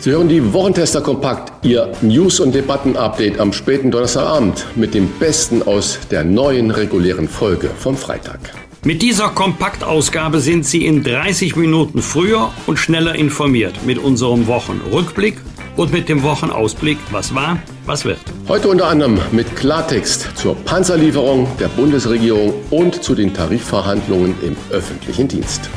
Sie 0.00 0.12
hören 0.12 0.28
die 0.28 0.52
Wochentester 0.52 1.00
Kompakt, 1.00 1.52
Ihr 1.66 1.90
News- 2.02 2.38
und 2.38 2.54
Debatten-Update 2.54 3.40
am 3.40 3.52
späten 3.52 3.90
Donnerstagabend 3.90 4.64
mit 4.76 4.94
dem 4.94 5.08
Besten 5.18 5.60
aus 5.64 5.98
der 6.08 6.22
neuen 6.22 6.70
regulären 6.70 7.28
Folge 7.28 7.68
vom 7.76 7.96
Freitag. 7.96 8.38
Mit 8.84 9.02
dieser 9.02 9.30
Kompaktausgabe 9.30 10.38
sind 10.38 10.64
Sie 10.64 10.86
in 10.86 11.02
30 11.02 11.56
Minuten 11.56 12.00
früher 12.00 12.50
und 12.68 12.78
schneller 12.78 13.16
informiert 13.16 13.74
mit 13.84 13.98
unserem 13.98 14.46
Wochenrückblick 14.46 15.38
und 15.76 15.92
mit 15.92 16.08
dem 16.08 16.22
Wochenausblick, 16.22 16.98
was 17.10 17.34
war, 17.34 17.58
was 17.84 18.04
wird. 18.04 18.20
Heute 18.46 18.68
unter 18.68 18.86
anderem 18.86 19.18
mit 19.32 19.56
Klartext 19.56 20.28
zur 20.36 20.54
Panzerlieferung 20.54 21.48
der 21.58 21.68
Bundesregierung 21.68 22.54
und 22.70 23.02
zu 23.02 23.16
den 23.16 23.34
Tarifverhandlungen 23.34 24.36
im 24.42 24.56
öffentlichen 24.70 25.26
Dienst. 25.26 25.68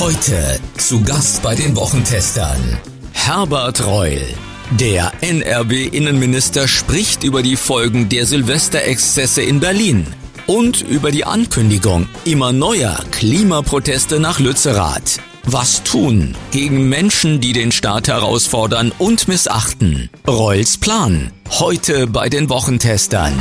Heute 0.00 0.58
zu 0.78 1.04
Gast 1.04 1.42
bei 1.42 1.54
den 1.54 1.76
Wochentestern 1.76 2.78
Herbert 3.12 3.86
Reul. 3.86 4.22
Der 4.70 5.12
NRW-Innenminister 5.20 6.68
spricht 6.68 7.22
über 7.22 7.42
die 7.42 7.56
Folgen 7.56 8.08
der 8.08 8.24
Silvesterexzesse 8.24 9.42
in 9.42 9.60
Berlin 9.60 10.06
und 10.46 10.80
über 10.80 11.10
die 11.10 11.26
Ankündigung 11.26 12.08
immer 12.24 12.50
neuer 12.50 12.96
Klimaproteste 13.10 14.20
nach 14.20 14.40
Lützerath. 14.40 15.20
Was 15.44 15.84
tun 15.84 16.34
gegen 16.50 16.88
Menschen, 16.88 17.42
die 17.42 17.52
den 17.52 17.70
Staat 17.70 18.08
herausfordern 18.08 18.92
und 18.98 19.28
missachten? 19.28 20.08
Reuls 20.26 20.78
Plan. 20.78 21.30
Heute 21.50 22.06
bei 22.06 22.30
den 22.30 22.48
Wochentestern. 22.48 23.34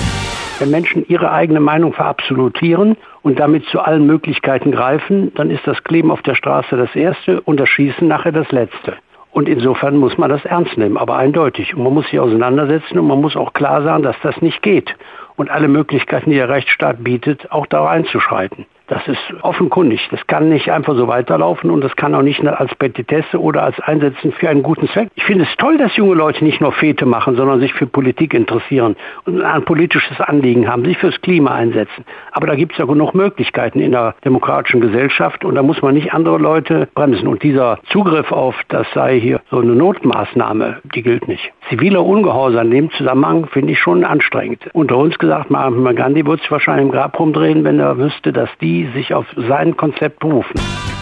Wenn 0.60 0.72
Menschen 0.72 1.06
ihre 1.08 1.32
eigene 1.32 1.62
Meinung 1.62 1.94
verabsolutieren 1.94 2.98
und 3.22 3.40
damit 3.40 3.66
zu 3.66 3.80
allen 3.80 4.06
Möglichkeiten 4.06 4.72
greifen, 4.72 5.34
dann 5.36 5.52
ist 5.52 5.66
das 5.66 5.84
Kleben 5.84 6.12
auf 6.12 6.22
der 6.22 6.36
Straße 6.36 6.78
das 6.78 6.96
Erste 6.96 7.42
und 7.42 7.60
das 7.60 7.70
Schießen 7.70 8.08
nachher 8.08 8.32
das 8.32 8.52
Letzte. 8.52 8.96
Und 9.32 9.48
insofern 9.48 9.98
muss 9.98 10.18
man 10.18 10.30
das 10.30 10.44
ernst 10.46 10.78
nehmen, 10.78 10.98
aber 10.98 11.18
eindeutig. 11.18 11.76
Und 11.76 11.84
man 11.84 11.94
muss 11.94 12.06
sich 12.10 12.20
auseinandersetzen 12.20 12.98
und 12.98 13.08
man 13.08 13.22
muss 13.22 13.36
auch 13.36 13.54
klar 13.54 13.84
sagen, 13.84 14.04
dass 14.04 14.16
das 14.24 14.42
nicht 14.42 14.62
geht. 14.62 14.96
Und 15.36 15.50
alle 15.50 15.68
Möglichkeiten, 15.68 16.32
die 16.32 16.36
der 16.38 16.50
Rechtsstaat 16.50 17.04
bietet, 17.04 17.52
auch 17.52 17.68
da 17.68 17.88
einzuschreiten. 17.88 18.66
Das 18.90 19.08
ist 19.08 19.20
offenkundig. 19.44 20.08
Das 20.10 20.26
kann 20.26 20.50
nicht 20.50 20.72
einfach 20.72 20.96
so 20.96 21.08
weiterlaufen 21.08 21.70
und 21.70 21.82
das 21.84 21.96
kann 21.96 22.16
auch 22.16 22.24
nicht 22.24 22.46
als 22.46 22.74
Petitesse 22.76 23.40
oder 23.40 23.64
als 23.64 23.80
Einsetzen 23.80 24.32
für 24.32 24.50
einen 24.50 24.64
guten 24.64 24.88
Zweck. 24.90 25.10
Ich 25.16 25.24
finde 25.24 25.44
es 25.44 25.56
toll, 25.58 25.78
dass 25.78 25.96
junge 25.96 26.16
Leute 26.16 26.44
nicht 26.44 26.60
nur 26.60 26.72
Fete 26.72 27.06
machen, 27.06 27.36
sondern 27.36 27.60
sich 27.60 27.72
für 27.74 27.86
Politik 27.86 28.34
interessieren 28.34 28.96
und 29.26 29.44
ein 29.44 29.64
politisches 29.64 30.20
Anliegen 30.20 30.68
haben, 30.68 30.84
sich 30.86 30.98
fürs 30.98 31.22
Klima 31.22 31.52
einsetzen. 31.52 32.04
Aber 32.32 32.48
da 32.48 32.56
gibt 32.56 32.72
es 32.72 32.80
ja 32.80 32.86
genug 32.86 33.14
Möglichkeiten 33.14 33.80
in 33.80 33.92
der 33.92 34.16
demokratischen 34.26 34.82
Gesellschaft 34.82 35.46
und 35.46 35.54
da 35.54 35.62
muss 35.62 35.82
man 35.84 35.94
nicht 35.94 36.14
andere 36.14 36.40
Leute 36.40 36.88
bremsen. 36.96 37.28
Und 37.28 37.44
dieser 37.44 37.78
Zugriff 37.92 38.32
auf, 38.32 38.56
das 38.70 38.88
sei 38.96 39.20
hier 39.20 39.42
so 39.52 39.60
eine 39.60 39.76
Notmaßnahme, 39.76 40.80
die 40.96 41.04
gilt 41.04 41.28
nicht. 41.28 41.52
Ziviler 41.70 42.04
Ungehorsam 42.04 42.66
in 42.68 42.72
dem 42.72 42.92
Zusammenhang 42.92 43.46
finde 43.48 43.74
ich 43.74 43.80
schon 43.80 44.04
anstrengend. 44.04 44.68
Unter 44.74 44.98
uns 44.98 45.20
gesagt, 45.20 45.52
Mahatma 45.52 45.92
Gandhi 45.92 46.26
würde 46.26 46.42
sich 46.42 46.52
wahrscheinlich 46.52 46.88
im 46.88 46.92
Grab 46.92 47.20
rumdrehen, 47.20 47.64
wenn 47.64 47.80
er 47.80 48.00
wüsste, 48.00 48.34
dass 48.34 48.50
die 48.62 48.79
sich 48.94 49.14
auf 49.14 49.26
sein 49.36 49.76
Konzept 49.78 50.20
berufen. 50.20 50.60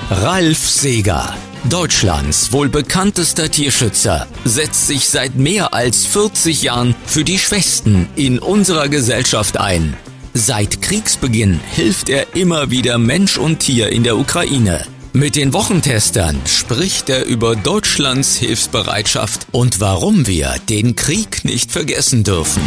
Ralf 0.09 0.57
Seeger, 0.57 1.33
Deutschlands 1.69 2.53
wohl 2.53 2.69
bekanntester 2.69 3.51
Tierschützer, 3.51 4.27
setzt 4.45 4.87
sich 4.87 5.09
seit 5.09 5.35
mehr 5.35 5.73
als 5.73 6.05
40 6.05 6.63
Jahren 6.63 6.95
für 7.05 7.23
die 7.23 7.37
Schwächsten 7.37 8.07
in 8.15 8.39
unserer 8.39 8.87
Gesellschaft 8.87 9.59
ein. 9.59 9.95
Seit 10.33 10.81
Kriegsbeginn 10.81 11.59
hilft 11.73 12.09
er 12.09 12.35
immer 12.35 12.71
wieder 12.71 12.97
Mensch 12.97 13.37
und 13.37 13.59
Tier 13.59 13.89
in 13.89 14.03
der 14.03 14.17
Ukraine. 14.17 14.85
Mit 15.13 15.35
den 15.35 15.51
Wochentestern 15.51 16.39
spricht 16.45 17.09
er 17.09 17.25
über 17.25 17.55
Deutschlands 17.55 18.37
Hilfsbereitschaft 18.37 19.47
und 19.51 19.81
warum 19.81 20.27
wir 20.27 20.53
den 20.69 20.95
Krieg 20.95 21.43
nicht 21.43 21.71
vergessen 21.71 22.23
dürfen. 22.23 22.61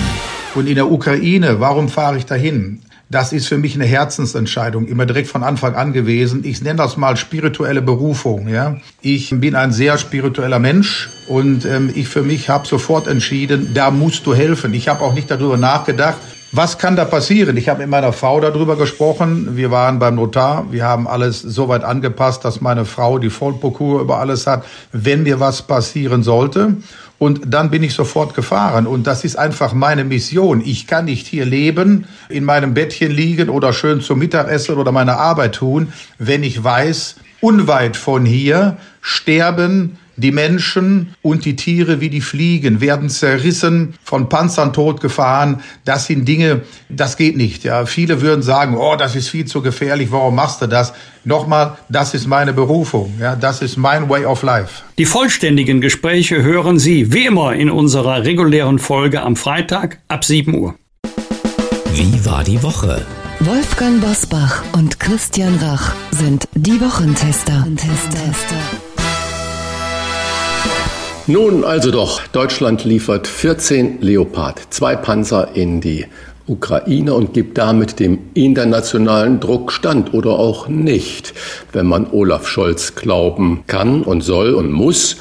Und 0.56 0.66
in 0.66 0.75
der 0.75 0.91
Ukraine, 0.91 1.60
warum 1.60 1.88
fahre 1.88 2.19
ich 2.19 2.26
dahin? 2.26 2.82
Das 3.12 3.32
ist 3.32 3.48
für 3.48 3.59
mich 3.59 3.75
eine 3.75 3.87
Herzensentscheidung, 3.87 4.87
immer 4.87 5.04
direkt 5.04 5.26
von 5.26 5.43
Anfang 5.43 5.75
an 5.75 5.93
gewesen. 5.93 6.44
Ich 6.44 6.62
nenne 6.62 6.76
das 6.76 6.97
mal 6.97 7.16
spirituelle 7.16 7.82
Berufung. 7.82 8.47
Ja, 8.47 8.76
ich 9.03 9.31
bin 9.34 9.56
ein 9.56 9.72
sehr 9.72 9.98
spiritueller 9.98 10.60
Mensch 10.60 11.10
und 11.26 11.65
ähm, 11.65 11.91
ich 11.93 12.06
für 12.06 12.22
mich 12.22 12.49
habe 12.49 12.69
sofort 12.69 13.09
entschieden, 13.09 13.72
da 13.75 13.91
musst 13.91 14.26
du 14.26 14.34
helfen. 14.34 14.72
Ich 14.75 14.87
habe 14.87 15.03
auch 15.03 15.12
nicht 15.12 15.28
darüber 15.28 15.56
nachgedacht, 15.56 16.19
was 16.53 16.78
kann 16.78 16.94
da 16.94 17.04
passieren? 17.04 17.56
Ich 17.56 17.69
habe 17.69 17.81
mit 17.81 17.88
meiner 17.88 18.12
Frau 18.12 18.41
darüber 18.41 18.76
gesprochen. 18.76 19.56
Wir 19.56 19.72
waren 19.72 19.99
beim 19.99 20.15
Notar. 20.16 20.66
Wir 20.70 20.84
haben 20.84 21.09
alles 21.09 21.41
so 21.41 21.69
weit 21.69 21.82
angepasst, 21.82 22.44
dass 22.44 22.60
meine 22.60 22.84
Frau 22.84 23.19
die 23.19 23.31
Vollprokur 23.31 24.00
über 24.00 24.19
alles 24.19 24.47
hat, 24.47 24.65
wenn 24.93 25.25
mir 25.25 25.38
was 25.41 25.62
passieren 25.62 26.22
sollte. 26.22 26.76
Und 27.20 27.42
dann 27.53 27.70
bin 27.70 27.82
ich 27.82 27.92
sofort 27.92 28.32
gefahren. 28.32 28.86
Und 28.86 29.06
das 29.06 29.25
ist 29.25 29.36
einfach 29.36 29.75
meine 29.75 30.04
Mission. 30.04 30.62
Ich 30.64 30.86
kann 30.86 31.04
nicht 31.04 31.26
hier 31.26 31.44
leben, 31.44 32.06
in 32.31 32.44
meinem 32.44 32.72
Bettchen 32.72 33.10
liegen 33.10 33.50
oder 33.50 33.75
schön 33.75 34.00
zum 34.00 34.19
Mittagessen 34.19 34.76
oder 34.76 34.91
meine 34.91 35.19
Arbeit 35.19 35.56
tun, 35.56 35.92
wenn 36.19 36.42
ich 36.42 36.64
weiß, 36.64 37.16
unweit 37.42 37.98
von 37.98 38.25
hier 38.25 38.78
sterben 39.03 39.98
die 40.20 40.32
Menschen 40.32 41.14
und 41.22 41.44
die 41.44 41.56
Tiere 41.56 42.00
wie 42.00 42.10
die 42.10 42.20
Fliegen 42.20 42.81
werden 42.81 43.08
zerrissen, 43.08 43.94
von 44.04 44.28
Panzern 44.28 44.72
totgefahren. 44.72 45.60
Das 45.84 46.06
sind 46.06 46.26
Dinge, 46.26 46.62
das 46.88 47.16
geht 47.16 47.36
nicht. 47.36 47.64
Ja, 47.64 47.86
viele 47.86 48.20
würden 48.20 48.42
sagen, 48.42 48.76
oh, 48.76 48.97
das 48.97 49.16
ist 49.16 49.28
viel 49.28 49.47
zu 49.47 49.62
gefährlich. 49.62 50.12
Warum 50.12 50.34
machst 50.34 50.62
du 50.62 50.66
das? 50.66 50.92
Nochmal, 51.25 51.76
das 51.88 52.14
ist 52.14 52.26
meine 52.26 52.53
Berufung. 52.53 53.14
Ja, 53.20 53.36
das 53.36 53.62
ist 53.62 53.76
mein 53.76 54.08
way 54.08 54.25
of 54.25 54.42
life. 54.42 54.82
Die 54.98 55.06
vollständigen 55.06 55.81
Gespräche 55.81 56.42
hören 56.42 56.78
Sie 56.78 57.12
wie 57.12 57.26
immer 57.26 57.54
in 57.54 57.70
unserer 57.70 58.25
regulären 58.25 58.78
Folge 58.78 59.22
am 59.22 59.37
Freitag 59.37 59.98
ab 60.08 60.25
7 60.25 60.54
Uhr. 60.54 60.75
Wie 61.94 62.25
war 62.25 62.44
die 62.44 62.62
Woche? 62.62 63.04
Wolfgang 63.41 64.00
Bosbach 64.02 64.62
und 64.72 65.00
Christian 65.00 65.56
Rach 65.56 65.94
sind 66.10 66.47
die 66.54 66.78
Wochentester. 66.81 67.66
Tester. 67.76 68.90
Nun 71.26 71.64
also 71.64 71.91
doch, 71.91 72.26
Deutschland 72.28 72.84
liefert 72.84 73.26
14 73.26 74.00
Leopard, 74.00 74.60
zwei 74.70 74.97
Panzer 74.97 75.50
in 75.54 75.81
die 75.81 76.06
Ukraine 76.47 77.14
und 77.14 77.34
gibt 77.34 77.58
damit 77.58 78.00
dem 78.00 78.19
internationalen 78.34 79.38
Druck 79.38 79.70
stand 79.70 80.14
oder 80.14 80.38
auch 80.38 80.66
nicht. 80.66 81.34
Wenn 81.72 81.86
man 81.86 82.06
Olaf 82.10 82.48
Scholz 82.48 82.94
glauben 82.94 83.62
kann 83.66 84.03
und 84.03 84.22
soll 84.22 84.54
und 84.54 84.72
muss, 84.72 85.16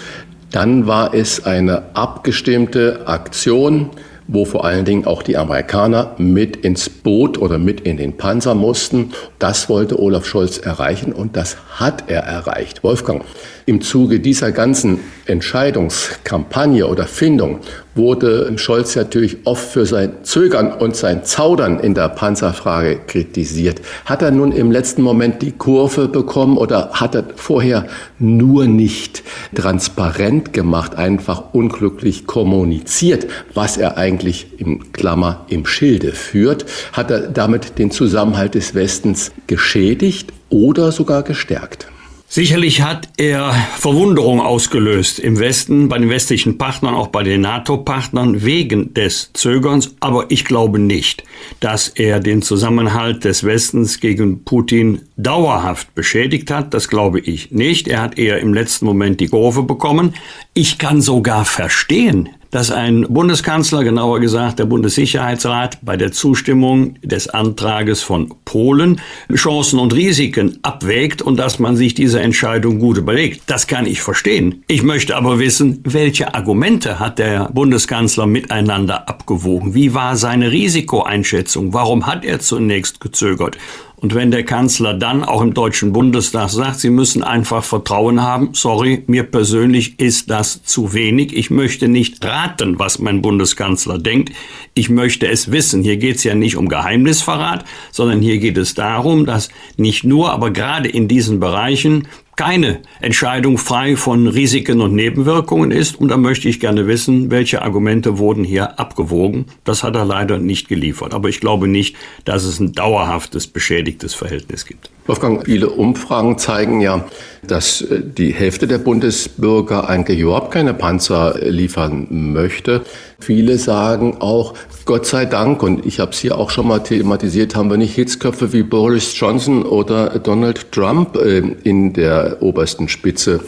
dann 0.51 0.87
war 0.87 1.13
es 1.13 1.45
eine 1.45 1.95
abgestimmte 1.95 3.07
Aktion, 3.07 3.91
wo 4.27 4.45
vor 4.45 4.63
allen 4.63 4.85
Dingen 4.85 5.05
auch 5.05 5.23
die 5.23 5.37
Amerikaner 5.37 6.15
mit 6.17 6.55
ins 6.57 6.87
Boot 6.89 7.39
oder 7.39 7.57
mit 7.57 7.81
in 7.81 7.97
den 7.97 8.15
Panzer 8.15 8.55
mussten. 8.55 9.11
Das 9.39 9.69
wollte 9.69 9.99
Olaf 9.99 10.25
Scholz 10.25 10.59
erreichen 10.59 11.13
und 11.13 11.35
das 11.35 11.57
hat 11.75 12.05
er 12.07 12.21
erreicht. 12.21 12.83
Wolfgang, 12.83 13.23
im 13.69 13.81
Zuge 13.81 14.19
dieser 14.19 14.51
ganzen 14.51 14.99
Entscheidungskampagne 15.27 16.87
oder 16.87 17.05
Findung 17.05 17.59
wurde 17.93 18.51
Scholz 18.57 18.95
natürlich 18.95 19.45
oft 19.45 19.63
für 19.69 19.85
sein 19.85 20.11
Zögern 20.23 20.73
und 20.73 20.95
sein 20.95 21.23
Zaudern 21.23 21.79
in 21.79 21.93
der 21.93 22.09
Panzerfrage 22.09 22.99
kritisiert. 23.05 23.81
Hat 24.05 24.23
er 24.23 24.31
nun 24.31 24.53
im 24.53 24.71
letzten 24.71 25.03
Moment 25.03 25.43
die 25.43 25.51
Kurve 25.51 26.07
bekommen 26.07 26.57
oder 26.57 26.93
hat 26.93 27.13
er 27.13 27.25
vorher 27.35 27.85
nur 28.17 28.65
nicht 28.65 29.21
transparent 29.53 30.51
gemacht, 30.51 30.95
einfach 30.95 31.53
unglücklich 31.53 32.25
kommuniziert, 32.25 33.27
was 33.53 33.77
er 33.77 33.97
eigentlich 33.97 34.47
im 34.57 34.91
Klammer 34.93 35.45
im 35.47 35.67
Schilde 35.67 36.13
führt? 36.13 36.65
Hat 36.93 37.11
er 37.11 37.27
damit 37.27 37.77
den 37.77 37.91
Zusammenhalt 37.91 38.55
des 38.55 38.73
Westens 38.73 39.31
geschädigt 39.45 40.33
oder 40.49 40.91
sogar 40.91 41.21
gestärkt? 41.21 41.87
Sicherlich 42.31 42.83
hat 42.83 43.09
er 43.17 43.53
Verwunderung 43.79 44.39
ausgelöst 44.39 45.17
im 45.17 45.39
Westen, 45.39 45.89
bei 45.89 45.97
den 45.97 46.11
westlichen 46.11 46.59
Partnern, 46.59 46.93
auch 46.93 47.07
bei 47.07 47.23
den 47.23 47.41
NATO-Partnern 47.41 48.45
wegen 48.45 48.93
des 48.93 49.31
Zögerns. 49.33 49.95
Aber 49.99 50.29
ich 50.29 50.45
glaube 50.45 50.77
nicht, 50.77 51.23
dass 51.59 51.87
er 51.87 52.19
den 52.19 52.43
Zusammenhalt 52.43 53.25
des 53.25 53.45
Westens 53.45 53.99
gegen 53.99 54.43
Putin 54.43 55.01
dauerhaft 55.17 55.95
beschädigt 55.95 56.51
hat. 56.51 56.75
Das 56.75 56.87
glaube 56.87 57.19
ich 57.19 57.49
nicht. 57.49 57.87
Er 57.87 58.03
hat 58.03 58.19
eher 58.19 58.37
im 58.41 58.53
letzten 58.53 58.85
Moment 58.85 59.19
die 59.21 59.29
Kurve 59.29 59.63
bekommen. 59.63 60.13
Ich 60.53 60.77
kann 60.77 61.01
sogar 61.01 61.45
verstehen, 61.45 62.29
dass 62.51 62.71
ein 62.71 63.05
Bundeskanzler, 63.09 63.83
genauer 63.83 64.19
gesagt 64.19 64.59
der 64.59 64.65
Bundessicherheitsrat, 64.65 65.79
bei 65.81 65.97
der 65.97 66.11
Zustimmung 66.11 66.95
des 67.01 67.27
Antrages 67.29 68.01
von 68.01 68.33
Polen 68.45 69.01
Chancen 69.35 69.79
und 69.79 69.93
Risiken 69.93 70.59
abwägt 70.63 71.21
und 71.21 71.37
dass 71.37 71.59
man 71.59 71.75
sich 71.75 71.93
diese 71.93 72.19
Entscheidung 72.19 72.79
gut 72.79 72.97
überlegt. 72.97 73.43
Das 73.47 73.67
kann 73.67 73.85
ich 73.85 74.01
verstehen. 74.01 74.63
Ich 74.67 74.83
möchte 74.83 75.15
aber 75.15 75.39
wissen, 75.39 75.81
welche 75.83 76.33
Argumente 76.33 76.99
hat 76.99 77.19
der 77.19 77.49
Bundeskanzler 77.53 78.25
miteinander 78.25 79.07
abgewogen? 79.29 79.73
Wie 79.73 79.93
war 79.93 80.15
seine 80.15 80.51
Risikoeinschätzung? 80.51 81.73
Warum 81.73 82.07
hat 82.07 82.25
er 82.25 82.39
zunächst 82.39 82.99
gezögert? 82.99 83.57
Und 83.95 84.15
wenn 84.15 84.31
der 84.31 84.45
Kanzler 84.45 84.93
dann 84.93 85.25
auch 85.25 85.41
im 85.41 85.53
Deutschen 85.53 85.91
Bundestag 85.91 86.49
sagt, 86.49 86.79
Sie 86.79 86.89
müssen 86.89 87.21
einfach 87.21 87.65
Vertrauen 87.65 88.21
haben, 88.23 88.51
sorry, 88.53 89.03
mir 89.07 89.23
persönlich 89.23 89.99
ist 89.99 90.29
das 90.29 90.63
zu 90.63 90.93
wenig. 90.93 91.35
Ich 91.35 91.49
möchte 91.49 91.89
nicht 91.89 92.23
raten, 92.23 92.79
was 92.79 92.99
mein 92.99 93.21
Bundeskanzler 93.21 93.97
denkt. 93.97 94.31
Ich 94.73 94.89
möchte 94.89 95.27
es 95.27 95.51
wissen. 95.51 95.83
Hier 95.83 95.97
geht 95.97 96.15
es 96.15 96.23
ja 96.23 96.33
nicht 96.33 96.55
um 96.55 96.69
Geheimnisverrat, 96.69 97.65
sondern 97.91 98.21
hier 98.21 98.37
geht 98.37 98.57
es 98.57 98.73
darum, 98.73 99.25
dass 99.25 99.49
nicht 99.75 100.05
nur, 100.05 100.31
aber 100.31 100.51
gerade 100.51 100.87
in 100.87 101.09
diesen 101.09 101.41
Bereichen 101.41 102.07
keine 102.39 102.79
Entscheidung 103.01 103.57
frei 103.57 103.97
von 103.97 104.25
Risiken 104.25 104.79
und 104.79 104.95
Nebenwirkungen 104.95 105.71
ist. 105.71 105.99
Und 105.99 106.07
da 106.07 106.15
möchte 106.15 106.47
ich 106.47 106.61
gerne 106.61 106.87
wissen, 106.87 107.31
welche 107.31 107.61
Argumente 107.63 108.17
wurden 108.17 108.45
hier 108.45 108.79
abgewogen. 108.79 109.47
Das 109.65 109.83
hat 109.83 109.97
er 109.97 110.05
leider 110.05 110.37
nicht 110.37 110.69
geliefert. 110.69 111.13
Aber 111.13 111.27
ich 111.27 111.41
glaube 111.41 111.67
nicht, 111.67 111.97
dass 112.23 112.45
es 112.45 112.61
ein 112.61 112.71
dauerhaftes 112.71 113.47
beschädigtes 113.47 114.13
Verhältnis 114.13 114.65
gibt. 114.65 114.89
Wolfgang, 115.09 115.43
viele 115.43 115.71
Umfragen 115.71 116.37
zeigen 116.37 116.81
ja, 116.81 117.03
dass 117.41 117.81
äh, 117.81 117.99
die 118.03 118.31
Hälfte 118.31 118.67
der 118.67 118.77
Bundesbürger 118.77 119.89
eigentlich 119.89 120.19
überhaupt 120.19 120.51
keine 120.51 120.75
Panzer 120.75 121.35
liefern 121.41 122.05
möchte. 122.11 122.83
Viele 123.19 123.57
sagen 123.57 124.17
auch, 124.19 124.53
Gott 124.85 125.07
sei 125.07 125.25
Dank, 125.25 125.63
und 125.63 125.83
ich 125.83 125.99
habe 125.99 126.11
es 126.11 126.19
hier 126.19 126.37
auch 126.37 126.51
schon 126.51 126.67
mal 126.67 126.79
thematisiert, 126.79 127.55
haben 127.55 127.71
wir 127.71 127.77
nicht 127.77 127.95
Hitzköpfe 127.95 128.53
wie 128.53 128.61
Boris 128.61 129.19
Johnson 129.19 129.63
oder 129.63 130.19
Donald 130.19 130.71
Trump 130.71 131.15
äh, 131.15 131.39
in 131.63 131.93
der 131.93 132.37
obersten 132.41 132.87
Spitze 132.87 133.39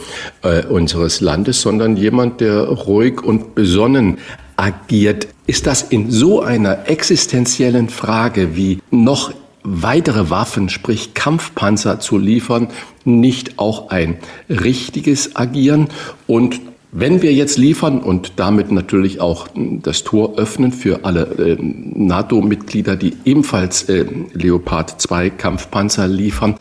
äh, 0.42 0.66
unseres 0.66 1.20
Landes, 1.20 1.62
sondern 1.62 1.96
jemand, 1.96 2.40
der 2.40 2.64
ruhig 2.64 3.22
und 3.22 3.54
besonnen 3.54 4.18
agiert. 4.56 5.28
Ist 5.46 5.68
das 5.68 5.82
in 5.82 6.10
so 6.10 6.40
einer 6.40 6.88
existenziellen 6.88 7.88
Frage 7.88 8.56
wie 8.56 8.80
noch 8.90 9.32
weitere 9.64 10.30
Waffen, 10.30 10.68
sprich 10.68 11.14
Kampfpanzer 11.14 12.00
zu 12.00 12.18
liefern, 12.18 12.68
nicht 13.04 13.58
auch 13.58 13.90
ein 13.90 14.16
richtiges 14.48 15.36
Agieren? 15.36 15.88
Und 16.26 16.60
wenn 16.94 17.22
wir 17.22 17.32
jetzt 17.32 17.56
liefern 17.56 18.00
und 18.00 18.34
damit 18.36 18.70
natürlich 18.70 19.20
auch 19.20 19.48
das 19.54 20.04
Tor 20.04 20.38
öffnen 20.38 20.72
für 20.72 21.06
alle 21.06 21.22
äh, 21.22 21.56
NATO-Mitglieder, 21.58 22.96
die 22.96 23.14
ebenfalls 23.24 23.84
äh, 23.88 24.04
Leopard 24.34 25.00
2 25.00 25.30
Kampfpanzer 25.30 26.06
liefern, 26.06 26.56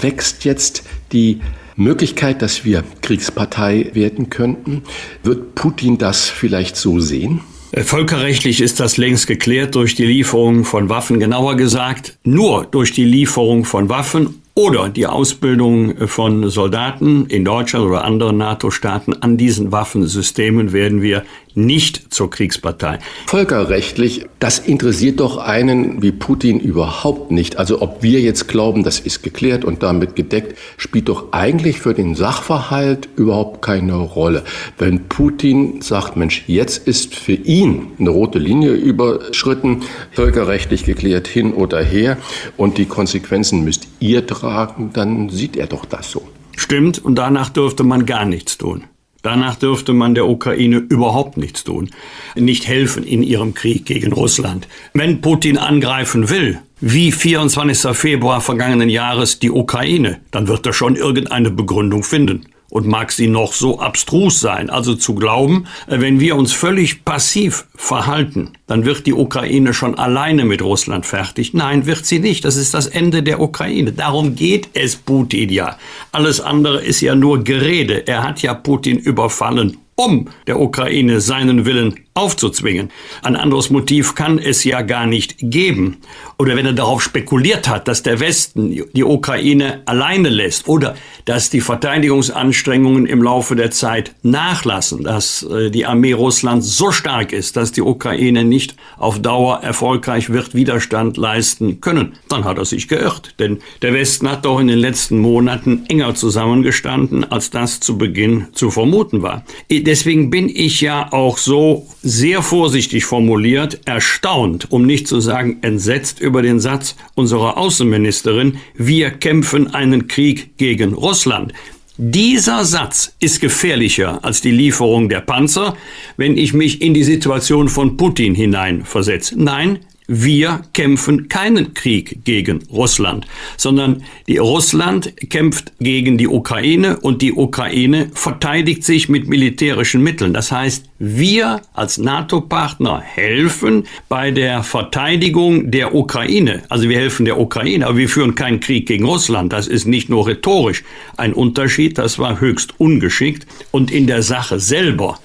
wächst 0.00 0.44
jetzt 0.44 0.84
die 1.10 1.40
Möglichkeit, 1.74 2.42
dass 2.42 2.64
wir 2.64 2.84
Kriegspartei 3.00 3.90
werden 3.92 4.30
könnten. 4.30 4.82
Wird 5.24 5.56
Putin 5.56 5.98
das 5.98 6.28
vielleicht 6.28 6.76
so 6.76 7.00
sehen? 7.00 7.40
Äh, 7.72 7.82
völkerrechtlich 7.82 8.60
ist 8.60 8.80
das 8.80 8.98
längst 8.98 9.26
geklärt 9.26 9.74
durch 9.74 9.94
die 9.94 10.04
Lieferung 10.04 10.64
von 10.64 10.90
Waffen, 10.90 11.18
genauer 11.18 11.56
gesagt 11.56 12.18
nur 12.22 12.66
durch 12.66 12.92
die 12.92 13.04
Lieferung 13.04 13.64
von 13.64 13.88
Waffen 13.88 14.42
oder 14.54 14.90
die 14.90 15.06
Ausbildung 15.06 16.06
von 16.06 16.50
Soldaten 16.50 17.24
in 17.26 17.46
Deutschland 17.46 17.86
oder 17.86 18.04
anderen 18.04 18.36
NATO-Staaten 18.36 19.14
an 19.14 19.38
diesen 19.38 19.72
Waffensystemen 19.72 20.74
werden 20.74 21.00
wir 21.00 21.24
nicht 21.54 22.12
zur 22.12 22.30
Kriegspartei. 22.30 22.98
Völkerrechtlich, 23.26 24.26
das 24.38 24.58
interessiert 24.58 25.20
doch 25.20 25.36
einen 25.36 26.02
wie 26.02 26.12
Putin 26.12 26.60
überhaupt 26.60 27.30
nicht. 27.30 27.58
Also 27.58 27.82
ob 27.82 28.02
wir 28.02 28.20
jetzt 28.20 28.48
glauben, 28.48 28.82
das 28.82 29.00
ist 29.00 29.22
geklärt 29.22 29.64
und 29.64 29.82
damit 29.82 30.16
gedeckt, 30.16 30.58
spielt 30.76 31.08
doch 31.08 31.32
eigentlich 31.32 31.80
für 31.80 31.94
den 31.94 32.14
Sachverhalt 32.14 33.08
überhaupt 33.16 33.62
keine 33.62 33.94
Rolle. 33.96 34.44
Wenn 34.78 35.08
Putin 35.08 35.80
sagt, 35.82 36.16
Mensch, 36.16 36.44
jetzt 36.46 36.86
ist 36.86 37.14
für 37.14 37.32
ihn 37.32 37.88
eine 37.98 38.10
rote 38.10 38.38
Linie 38.38 38.72
überschritten, 38.72 39.82
völkerrechtlich 40.12 40.84
geklärt 40.84 41.28
hin 41.28 41.52
oder 41.52 41.82
her 41.82 42.16
und 42.56 42.78
die 42.78 42.86
Konsequenzen 42.86 43.64
müsst 43.64 43.88
ihr 44.00 44.26
tragen, 44.26 44.90
dann 44.92 45.28
sieht 45.28 45.56
er 45.56 45.66
doch 45.66 45.84
das 45.84 46.10
so. 46.10 46.22
Stimmt, 46.56 47.04
und 47.04 47.16
danach 47.16 47.48
dürfte 47.48 47.82
man 47.82 48.06
gar 48.06 48.24
nichts 48.24 48.58
tun. 48.58 48.84
Danach 49.22 49.54
dürfte 49.54 49.92
man 49.92 50.14
der 50.14 50.28
Ukraine 50.28 50.78
überhaupt 50.78 51.36
nichts 51.36 51.64
tun, 51.64 51.90
nicht 52.34 52.66
helfen 52.66 53.04
in 53.04 53.22
ihrem 53.22 53.54
Krieg 53.54 53.86
gegen 53.86 54.12
Russland. 54.12 54.66
Wenn 54.94 55.20
Putin 55.20 55.58
angreifen 55.58 56.28
will, 56.28 56.60
wie 56.80 57.12
24. 57.12 57.96
Februar 57.96 58.40
vergangenen 58.40 58.88
Jahres 58.88 59.38
die 59.38 59.50
Ukraine, 59.50 60.20
dann 60.32 60.48
wird 60.48 60.66
er 60.66 60.72
schon 60.72 60.96
irgendeine 60.96 61.50
Begründung 61.50 62.02
finden 62.02 62.46
und 62.72 62.86
mag 62.86 63.12
sie 63.12 63.28
noch 63.28 63.52
so 63.52 63.80
abstrus 63.80 64.40
sein. 64.40 64.70
Also 64.70 64.94
zu 64.94 65.14
glauben, 65.14 65.66
äh, 65.88 66.00
wenn 66.00 66.20
wir 66.20 66.36
uns 66.36 66.52
völlig 66.52 67.04
passiv 67.04 67.66
verhalten, 67.76 68.52
dann 68.66 68.86
wird 68.86 69.06
die 69.06 69.12
Ukraine 69.12 69.74
schon 69.74 69.98
alleine 69.98 70.46
mit 70.46 70.62
Russland 70.62 71.04
fertig. 71.04 71.52
Nein, 71.52 71.84
wird 71.84 72.06
sie 72.06 72.18
nicht. 72.18 72.46
Das 72.46 72.56
ist 72.56 72.72
das 72.72 72.86
Ende 72.86 73.22
der 73.22 73.40
Ukraine. 73.40 73.92
Darum 73.92 74.34
geht 74.34 74.70
es 74.72 74.96
Putin 74.96 75.50
ja. 75.50 75.76
Alles 76.12 76.40
andere 76.40 76.82
ist 76.82 77.02
ja 77.02 77.14
nur 77.14 77.44
Gerede. 77.44 78.06
Er 78.06 78.22
hat 78.22 78.40
ja 78.40 78.54
Putin 78.54 78.96
überfallen 78.96 79.76
um 79.94 80.28
der 80.46 80.58
Ukraine 80.58 81.20
seinen 81.20 81.66
Willen 81.66 82.00
aufzuzwingen. 82.14 82.90
Ein 83.22 83.36
anderes 83.36 83.70
Motiv 83.70 84.14
kann 84.14 84.38
es 84.38 84.64
ja 84.64 84.82
gar 84.82 85.06
nicht 85.06 85.36
geben. 85.38 85.98
Oder 86.38 86.56
wenn 86.56 86.66
er 86.66 86.74
darauf 86.74 87.02
spekuliert 87.02 87.68
hat, 87.68 87.88
dass 87.88 88.02
der 88.02 88.20
Westen 88.20 88.84
die 88.92 89.04
Ukraine 89.04 89.80
alleine 89.86 90.28
lässt 90.28 90.68
oder 90.68 90.94
dass 91.24 91.48
die 91.48 91.60
Verteidigungsanstrengungen 91.60 93.06
im 93.06 93.22
Laufe 93.22 93.56
der 93.56 93.70
Zeit 93.70 94.14
nachlassen, 94.22 95.04
dass 95.04 95.42
äh, 95.44 95.70
die 95.70 95.86
Armee 95.86 96.12
Russlands 96.12 96.76
so 96.76 96.90
stark 96.92 97.32
ist, 97.32 97.56
dass 97.56 97.72
die 97.72 97.80
Ukraine 97.80 98.44
nicht 98.44 98.76
auf 98.98 99.22
Dauer 99.22 99.60
erfolgreich 99.62 100.30
wird 100.30 100.54
Widerstand 100.54 101.16
leisten 101.16 101.80
können, 101.80 102.14
dann 102.28 102.44
hat 102.44 102.58
er 102.58 102.66
sich 102.66 102.88
geirrt. 102.88 103.34
Denn 103.38 103.60
der 103.80 103.94
Westen 103.94 104.28
hat 104.28 104.44
doch 104.44 104.60
in 104.60 104.66
den 104.66 104.78
letzten 104.78 105.18
Monaten 105.18 105.84
enger 105.88 106.14
zusammengestanden, 106.14 107.30
als 107.30 107.50
das 107.50 107.80
zu 107.80 107.96
Beginn 107.96 108.48
zu 108.52 108.70
vermuten 108.70 109.22
war. 109.22 109.44
Deswegen 109.70 110.28
bin 110.28 110.48
ich 110.48 110.80
ja 110.80 111.10
auch 111.12 111.38
so 111.38 111.86
sehr 112.02 112.42
vorsichtig 112.42 113.04
formuliert, 113.04 113.80
erstaunt, 113.84 114.70
um 114.70 114.84
nicht 114.84 115.06
zu 115.06 115.20
sagen 115.20 115.58
entsetzt 115.62 116.20
über 116.20 116.42
den 116.42 116.60
Satz 116.60 116.96
unserer 117.14 117.56
Außenministerin, 117.56 118.58
wir 118.74 119.10
kämpfen 119.10 119.72
einen 119.72 120.08
Krieg 120.08 120.56
gegen 120.56 120.94
Russland. 120.94 121.52
Dieser 121.98 122.64
Satz 122.64 123.14
ist 123.20 123.40
gefährlicher 123.40 124.24
als 124.24 124.40
die 124.40 124.50
Lieferung 124.50 125.08
der 125.08 125.20
Panzer, 125.20 125.76
wenn 126.16 126.36
ich 126.36 126.54
mich 126.54 126.82
in 126.82 126.94
die 126.94 127.04
Situation 127.04 127.68
von 127.68 127.96
Putin 127.96 128.34
hineinversetze. 128.34 129.34
Nein, 129.36 129.80
wir 130.14 130.60
kämpfen 130.74 131.28
keinen 131.28 131.72
Krieg 131.72 132.22
gegen 132.24 132.62
Russland, 132.70 133.26
sondern 133.56 134.02
die 134.28 134.36
Russland 134.36 135.14
kämpft 135.30 135.72
gegen 135.80 136.18
die 136.18 136.28
Ukraine 136.28 136.98
und 137.00 137.22
die 137.22 137.32
Ukraine 137.32 138.10
verteidigt 138.12 138.84
sich 138.84 139.08
mit 139.08 139.26
militärischen 139.26 140.02
Mitteln. 140.02 140.34
Das 140.34 140.52
heißt, 140.52 140.84
wir 140.98 141.62
als 141.72 141.96
NATO-Partner 141.96 143.00
helfen 143.00 143.84
bei 144.10 144.30
der 144.30 144.62
Verteidigung 144.62 145.70
der 145.70 145.94
Ukraine. 145.94 146.62
Also 146.68 146.90
wir 146.90 146.98
helfen 146.98 147.24
der 147.24 147.40
Ukraine, 147.40 147.86
aber 147.86 147.96
wir 147.96 148.08
führen 148.10 148.34
keinen 148.34 148.60
Krieg 148.60 148.86
gegen 148.86 149.06
Russland. 149.06 149.52
Das 149.52 149.66
ist 149.66 149.86
nicht 149.86 150.10
nur 150.10 150.26
rhetorisch 150.28 150.84
ein 151.16 151.32
Unterschied, 151.32 151.96
das 151.96 152.18
war 152.18 152.38
höchst 152.38 152.74
ungeschickt. 152.78 153.46
Und 153.70 153.90
in 153.90 154.06
der 154.06 154.22
Sache 154.22 154.60
selber 154.60 155.18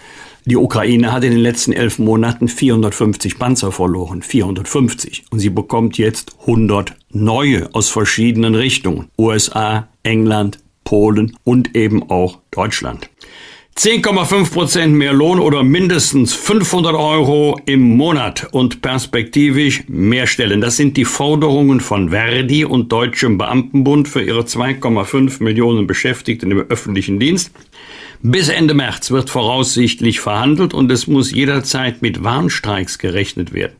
die 0.47 0.55
Ukraine 0.55 1.11
hat 1.11 1.25
in 1.25 1.31
den 1.31 1.41
letzten 1.41 1.73
elf 1.73 1.99
Monaten 1.99 2.47
450 2.47 3.37
Panzer 3.37 3.73
verloren. 3.73 4.21
450. 4.21 5.25
Und 5.29 5.39
sie 5.39 5.49
bekommt 5.49 5.97
jetzt 5.97 6.37
100 6.41 6.95
neue 7.11 7.69
aus 7.75 7.89
verschiedenen 7.89 8.55
Richtungen. 8.55 9.09
USA, 9.17 9.89
England, 10.03 10.59
Polen 10.85 11.35
und 11.43 11.75
eben 11.75 12.09
auch 12.09 12.39
Deutschland. 12.51 13.09
10,5 13.77 14.51
Prozent 14.53 14.95
mehr 14.95 15.13
Lohn 15.13 15.37
oder 15.37 15.61
mindestens 15.61 16.33
500 16.33 16.95
Euro 16.95 17.61
im 17.67 17.95
Monat 17.95 18.47
und 18.51 18.81
perspektivisch 18.81 19.83
mehr 19.87 20.25
Stellen. 20.25 20.61
Das 20.61 20.77
sind 20.77 20.97
die 20.97 21.05
Forderungen 21.05 21.79
von 21.79 22.09
Verdi 22.09 22.65
und 22.65 22.91
Deutschem 22.91 23.37
Beamtenbund 23.37 24.07
für 24.07 24.23
ihre 24.23 24.41
2,5 24.41 25.43
Millionen 25.43 25.85
Beschäftigten 25.85 26.49
im 26.49 26.61
öffentlichen 26.69 27.19
Dienst. 27.19 27.51
Bis 28.23 28.49
Ende 28.49 28.73
März 28.73 29.11
wird 29.11 29.29
voraussichtlich 29.29 30.21
verhandelt 30.21 30.73
und 30.73 30.91
es 30.91 31.05
muss 31.05 31.31
jederzeit 31.31 32.01
mit 32.01 32.23
Warnstreiks 32.23 32.97
gerechnet 32.97 33.53
werden 33.53 33.75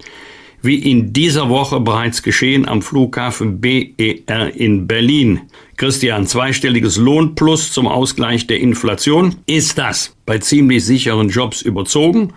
wie 0.61 0.75
in 0.75 1.13
dieser 1.13 1.49
Woche 1.49 1.79
bereits 1.79 2.23
geschehen 2.23 2.67
am 2.67 2.81
Flughafen 2.81 3.61
BER 3.61 4.55
in 4.55 4.87
Berlin. 4.87 5.41
Christian, 5.77 6.25
zweistelliges 6.25 6.97
Lohnplus 6.97 7.71
zum 7.71 7.87
Ausgleich 7.87 8.47
der 8.47 8.59
Inflation. 8.59 9.35
Ist 9.45 9.77
das 9.77 10.15
bei 10.25 10.39
ziemlich 10.39 10.83
sicheren 10.83 11.29
Jobs 11.29 11.61
überzogen 11.61 12.33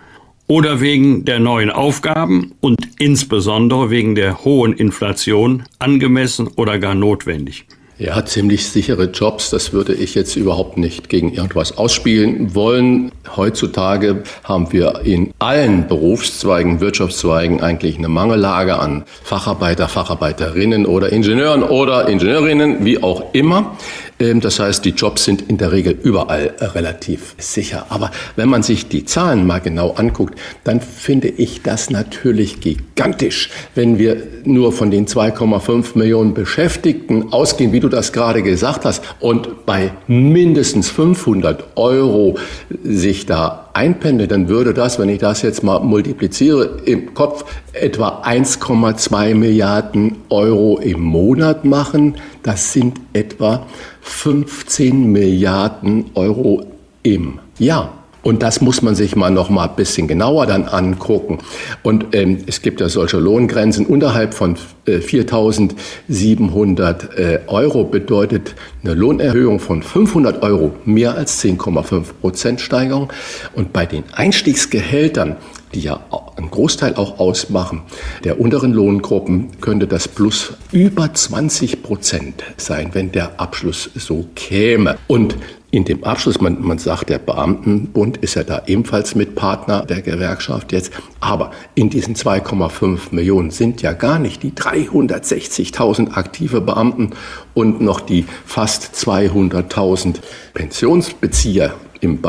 oder 0.47 0.81
wegen 0.81 1.25
der 1.25 1.39
neuen 1.39 1.71
Aufgaben 1.71 2.53
und 2.59 2.77
insbesondere 2.99 3.89
wegen 3.89 4.15
der 4.15 4.43
hohen 4.43 4.73
Inflation 4.73 5.63
angemessen 5.79 6.47
oder 6.47 6.77
gar 6.77 6.95
notwendig? 6.95 7.65
Ja, 7.97 8.25
ziemlich 8.25 8.67
sichere 8.67 9.05
Jobs, 9.05 9.51
das 9.51 9.73
würde 9.73 9.93
ich 9.93 10.15
jetzt 10.15 10.35
überhaupt 10.35 10.77
nicht 10.77 11.07
gegen 11.07 11.33
irgendwas 11.33 11.77
ausspielen 11.77 12.55
wollen. 12.55 13.11
Heutzutage 13.35 14.23
haben 14.43 14.73
wir 14.73 15.01
in 15.03 15.33
allen 15.37 15.87
Berufszweigen, 15.87 16.79
Wirtschaftszweigen 16.79 17.61
eigentlich 17.61 17.99
eine 17.99 18.09
Mangellage 18.09 18.79
an 18.79 19.03
Facharbeiter, 19.23 19.87
Facharbeiterinnen 19.87 20.87
oder 20.87 21.11
Ingenieuren 21.11 21.61
oder 21.61 22.07
Ingenieurinnen, 22.07 22.83
wie 22.85 23.03
auch 23.03 23.33
immer. 23.33 23.77
Ähm, 24.21 24.39
das 24.39 24.59
heißt, 24.59 24.85
die 24.85 24.91
Jobs 24.91 25.25
sind 25.25 25.49
in 25.49 25.57
der 25.57 25.71
Regel 25.71 25.97
überall 26.03 26.53
äh, 26.59 26.65
relativ 26.65 27.35
sicher. 27.37 27.87
Aber 27.89 28.11
wenn 28.35 28.49
man 28.49 28.63
sich 28.63 28.87
die 28.87 29.03
Zahlen 29.05 29.45
mal 29.45 29.59
genau 29.59 29.91
anguckt, 29.91 30.39
dann 30.63 30.79
finde 30.79 31.27
ich 31.27 31.63
das 31.63 31.89
natürlich 31.89 32.61
gigantisch, 32.61 33.49
wenn 33.75 33.97
wir 33.97 34.17
nur 34.43 34.71
von 34.71 34.91
den 34.91 35.07
2,5 35.07 35.97
Millionen 35.97 36.33
Beschäftigten 36.33 37.33
ausgehen, 37.33 37.71
wie 37.71 37.79
du 37.79 37.89
das 37.89 38.13
gerade 38.13 38.43
gesagt 38.43 38.85
hast, 38.85 39.03
und 39.19 39.65
bei 39.65 39.91
mindestens 40.07 40.89
500 40.89 41.77
Euro 41.77 42.37
sich 42.83 43.25
da 43.25 43.69
einpendelt, 43.73 44.31
dann 44.31 44.49
würde 44.49 44.73
das, 44.73 44.99
wenn 44.99 45.09
ich 45.09 45.19
das 45.19 45.41
jetzt 45.41 45.63
mal 45.63 45.79
multipliziere, 45.79 46.81
im 46.85 47.13
Kopf 47.13 47.45
etwa 47.73 48.21
1,2 48.23 49.33
Milliarden 49.33 50.17
Euro 50.29 50.79
im 50.79 51.01
Monat 51.01 51.63
machen. 51.63 52.15
Das 52.43 52.73
sind 52.73 52.99
etwa 53.13 53.65
15 54.01 55.11
Milliarden 55.11 56.11
Euro 56.15 56.65
im 57.03 57.39
Jahr. 57.57 57.97
Und 58.23 58.43
das 58.43 58.61
muss 58.61 58.83
man 58.83 58.93
sich 58.93 59.15
mal 59.15 59.31
noch 59.31 59.49
mal 59.49 59.67
ein 59.67 59.75
bisschen 59.75 60.07
genauer 60.07 60.45
dann 60.45 60.65
angucken. 60.65 61.39
Und 61.81 62.13
ähm, 62.13 62.43
es 62.45 62.61
gibt 62.61 62.79
ja 62.79 62.87
solche 62.87 63.17
Lohngrenzen 63.17 63.87
unterhalb 63.87 64.35
von 64.35 64.57
äh, 64.85 64.97
4.700 64.97 67.15
äh, 67.15 67.39
Euro 67.47 67.83
bedeutet 67.83 68.53
eine 68.83 68.93
Lohnerhöhung 68.93 69.59
von 69.59 69.81
500 69.81 70.43
Euro 70.43 70.71
mehr 70.85 71.15
als 71.15 71.43
10,5 71.43 72.03
Prozent 72.21 72.61
Steigerung. 72.61 73.11
Und 73.55 73.73
bei 73.73 73.87
den 73.87 74.03
Einstiegsgehältern 74.13 75.37
die 75.73 75.81
ja 75.81 75.99
einen 76.35 76.51
Großteil 76.51 76.95
auch 76.95 77.19
ausmachen, 77.19 77.81
der 78.23 78.39
unteren 78.39 78.73
Lohngruppen, 78.73 79.59
könnte 79.61 79.87
das 79.87 80.07
Plus 80.07 80.53
über 80.71 81.13
20 81.13 81.83
Prozent 81.83 82.43
sein, 82.57 82.89
wenn 82.93 83.11
der 83.11 83.39
Abschluss 83.39 83.89
so 83.95 84.25
käme. 84.35 84.97
Und 85.07 85.35
in 85.73 85.85
dem 85.85 86.03
Abschluss, 86.03 86.41
man, 86.41 86.61
man 86.61 86.77
sagt, 86.79 87.09
der 87.09 87.17
Beamtenbund 87.17 88.17
ist 88.17 88.35
ja 88.35 88.43
da 88.43 88.63
ebenfalls 88.67 89.15
Mitpartner 89.15 89.85
der 89.85 90.01
Gewerkschaft 90.01 90.73
jetzt, 90.73 90.91
aber 91.21 91.51
in 91.75 91.89
diesen 91.89 92.15
2,5 92.15 93.11
Millionen 93.11 93.51
sind 93.51 93.81
ja 93.81 93.93
gar 93.93 94.19
nicht 94.19 94.43
die 94.43 94.51
360.000 94.51 96.11
aktive 96.13 96.59
Beamten 96.59 97.11
und 97.53 97.79
noch 97.79 98.01
die 98.01 98.25
fast 98.45 98.93
200.000 98.95 100.17
Pensionsbezieher 100.53 101.73
im 102.01 102.21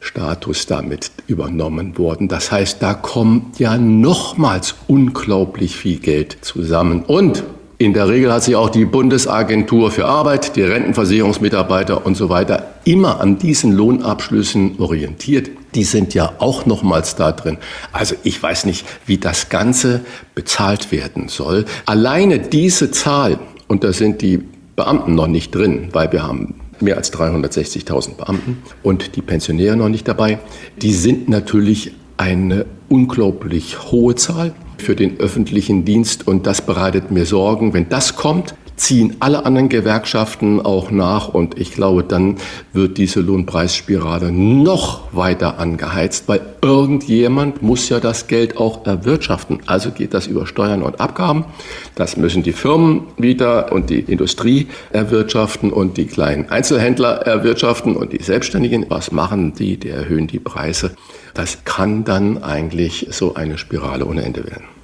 Beamtenstatus 0.00 0.66
damit 0.66 1.10
übernommen 1.26 1.98
worden. 1.98 2.28
Das 2.28 2.50
heißt, 2.50 2.82
da 2.82 2.94
kommt 2.94 3.58
ja 3.58 3.76
nochmals 3.78 4.74
unglaublich 4.86 5.76
viel 5.76 5.98
Geld 5.98 6.38
zusammen. 6.40 7.02
Und 7.04 7.44
in 7.78 7.92
der 7.92 8.08
Regel 8.08 8.32
hat 8.32 8.42
sich 8.42 8.56
auch 8.56 8.70
die 8.70 8.84
Bundesagentur 8.84 9.90
für 9.90 10.06
Arbeit, 10.06 10.56
die 10.56 10.62
Rentenversicherungsmitarbeiter 10.62 12.04
und 12.04 12.16
so 12.16 12.28
weiter 12.28 12.74
immer 12.84 13.20
an 13.20 13.38
diesen 13.38 13.72
Lohnabschlüssen 13.72 14.80
orientiert. 14.80 15.50
Die 15.74 15.84
sind 15.84 16.14
ja 16.14 16.32
auch 16.38 16.66
nochmals 16.66 17.14
da 17.14 17.30
drin. 17.30 17.58
Also 17.92 18.16
ich 18.24 18.42
weiß 18.42 18.64
nicht, 18.66 18.84
wie 19.06 19.18
das 19.18 19.48
Ganze 19.48 20.00
bezahlt 20.34 20.90
werden 20.90 21.28
soll. 21.28 21.66
Alleine 21.86 22.40
diese 22.40 22.90
Zahl, 22.90 23.38
und 23.68 23.84
da 23.84 23.92
sind 23.92 24.22
die 24.22 24.42
Beamten 24.74 25.14
noch 25.14 25.26
nicht 25.26 25.54
drin, 25.54 25.88
weil 25.92 26.10
wir 26.10 26.22
haben 26.22 26.54
mehr 26.82 26.96
als 26.96 27.12
360.000 27.12 28.16
Beamten 28.16 28.58
und 28.82 29.16
die 29.16 29.22
Pensionäre 29.22 29.76
noch 29.76 29.88
nicht 29.88 30.08
dabei, 30.08 30.38
die 30.80 30.92
sind 30.92 31.28
natürlich 31.28 31.92
eine 32.16 32.66
unglaublich 32.88 33.90
hohe 33.90 34.14
Zahl 34.14 34.54
für 34.78 34.96
den 34.96 35.18
öffentlichen 35.20 35.84
Dienst 35.84 36.26
und 36.26 36.46
das 36.46 36.62
bereitet 36.62 37.10
mir 37.10 37.26
Sorgen. 37.26 37.74
Wenn 37.74 37.88
das 37.88 38.16
kommt, 38.16 38.54
ziehen 38.78 39.16
alle 39.20 39.44
anderen 39.44 39.68
Gewerkschaften 39.68 40.60
auch 40.60 40.90
nach 40.90 41.28
und 41.28 41.58
ich 41.58 41.72
glaube, 41.72 42.02
dann 42.02 42.36
wird 42.72 42.98
diese 42.98 43.20
Lohnpreisspirale 43.20 44.32
noch 44.32 45.12
weiter 45.12 45.58
angeheizt, 45.58 46.24
weil 46.28 46.40
irgendjemand 46.62 47.62
muss 47.62 47.88
ja 47.88 48.00
das 48.00 48.26
Geld 48.26 48.56
auch 48.56 48.86
erwirtschaften. 48.86 49.60
Also 49.66 49.90
geht 49.90 50.14
das 50.14 50.26
über 50.26 50.46
Steuern 50.46 50.82
und 50.82 51.00
Abgaben. 51.00 51.44
Das 51.94 52.16
müssen 52.16 52.42
die 52.42 52.52
Firmen 52.52 53.02
wieder 53.16 53.72
und 53.72 53.90
die 53.90 54.00
Industrie 54.00 54.68
erwirtschaften 54.90 55.72
und 55.72 55.96
die 55.96 56.06
kleinen 56.06 56.48
Einzelhändler 56.48 57.22
erwirtschaften 57.26 57.96
und 57.96 58.12
die 58.12 58.22
Selbstständigen. 58.22 58.86
Was 58.88 59.12
machen 59.12 59.54
die? 59.54 59.76
Die 59.76 59.90
erhöhen 59.90 60.26
die 60.26 60.38
Preise. 60.38 60.92
Das 61.34 61.64
kann 61.64 62.04
dann 62.04 62.42
eigentlich 62.42 63.08
so 63.10 63.34
eine 63.34 63.58
Spirale 63.58 64.06
ohne 64.06 64.22
Ende 64.22 64.44
werden. 64.44 64.77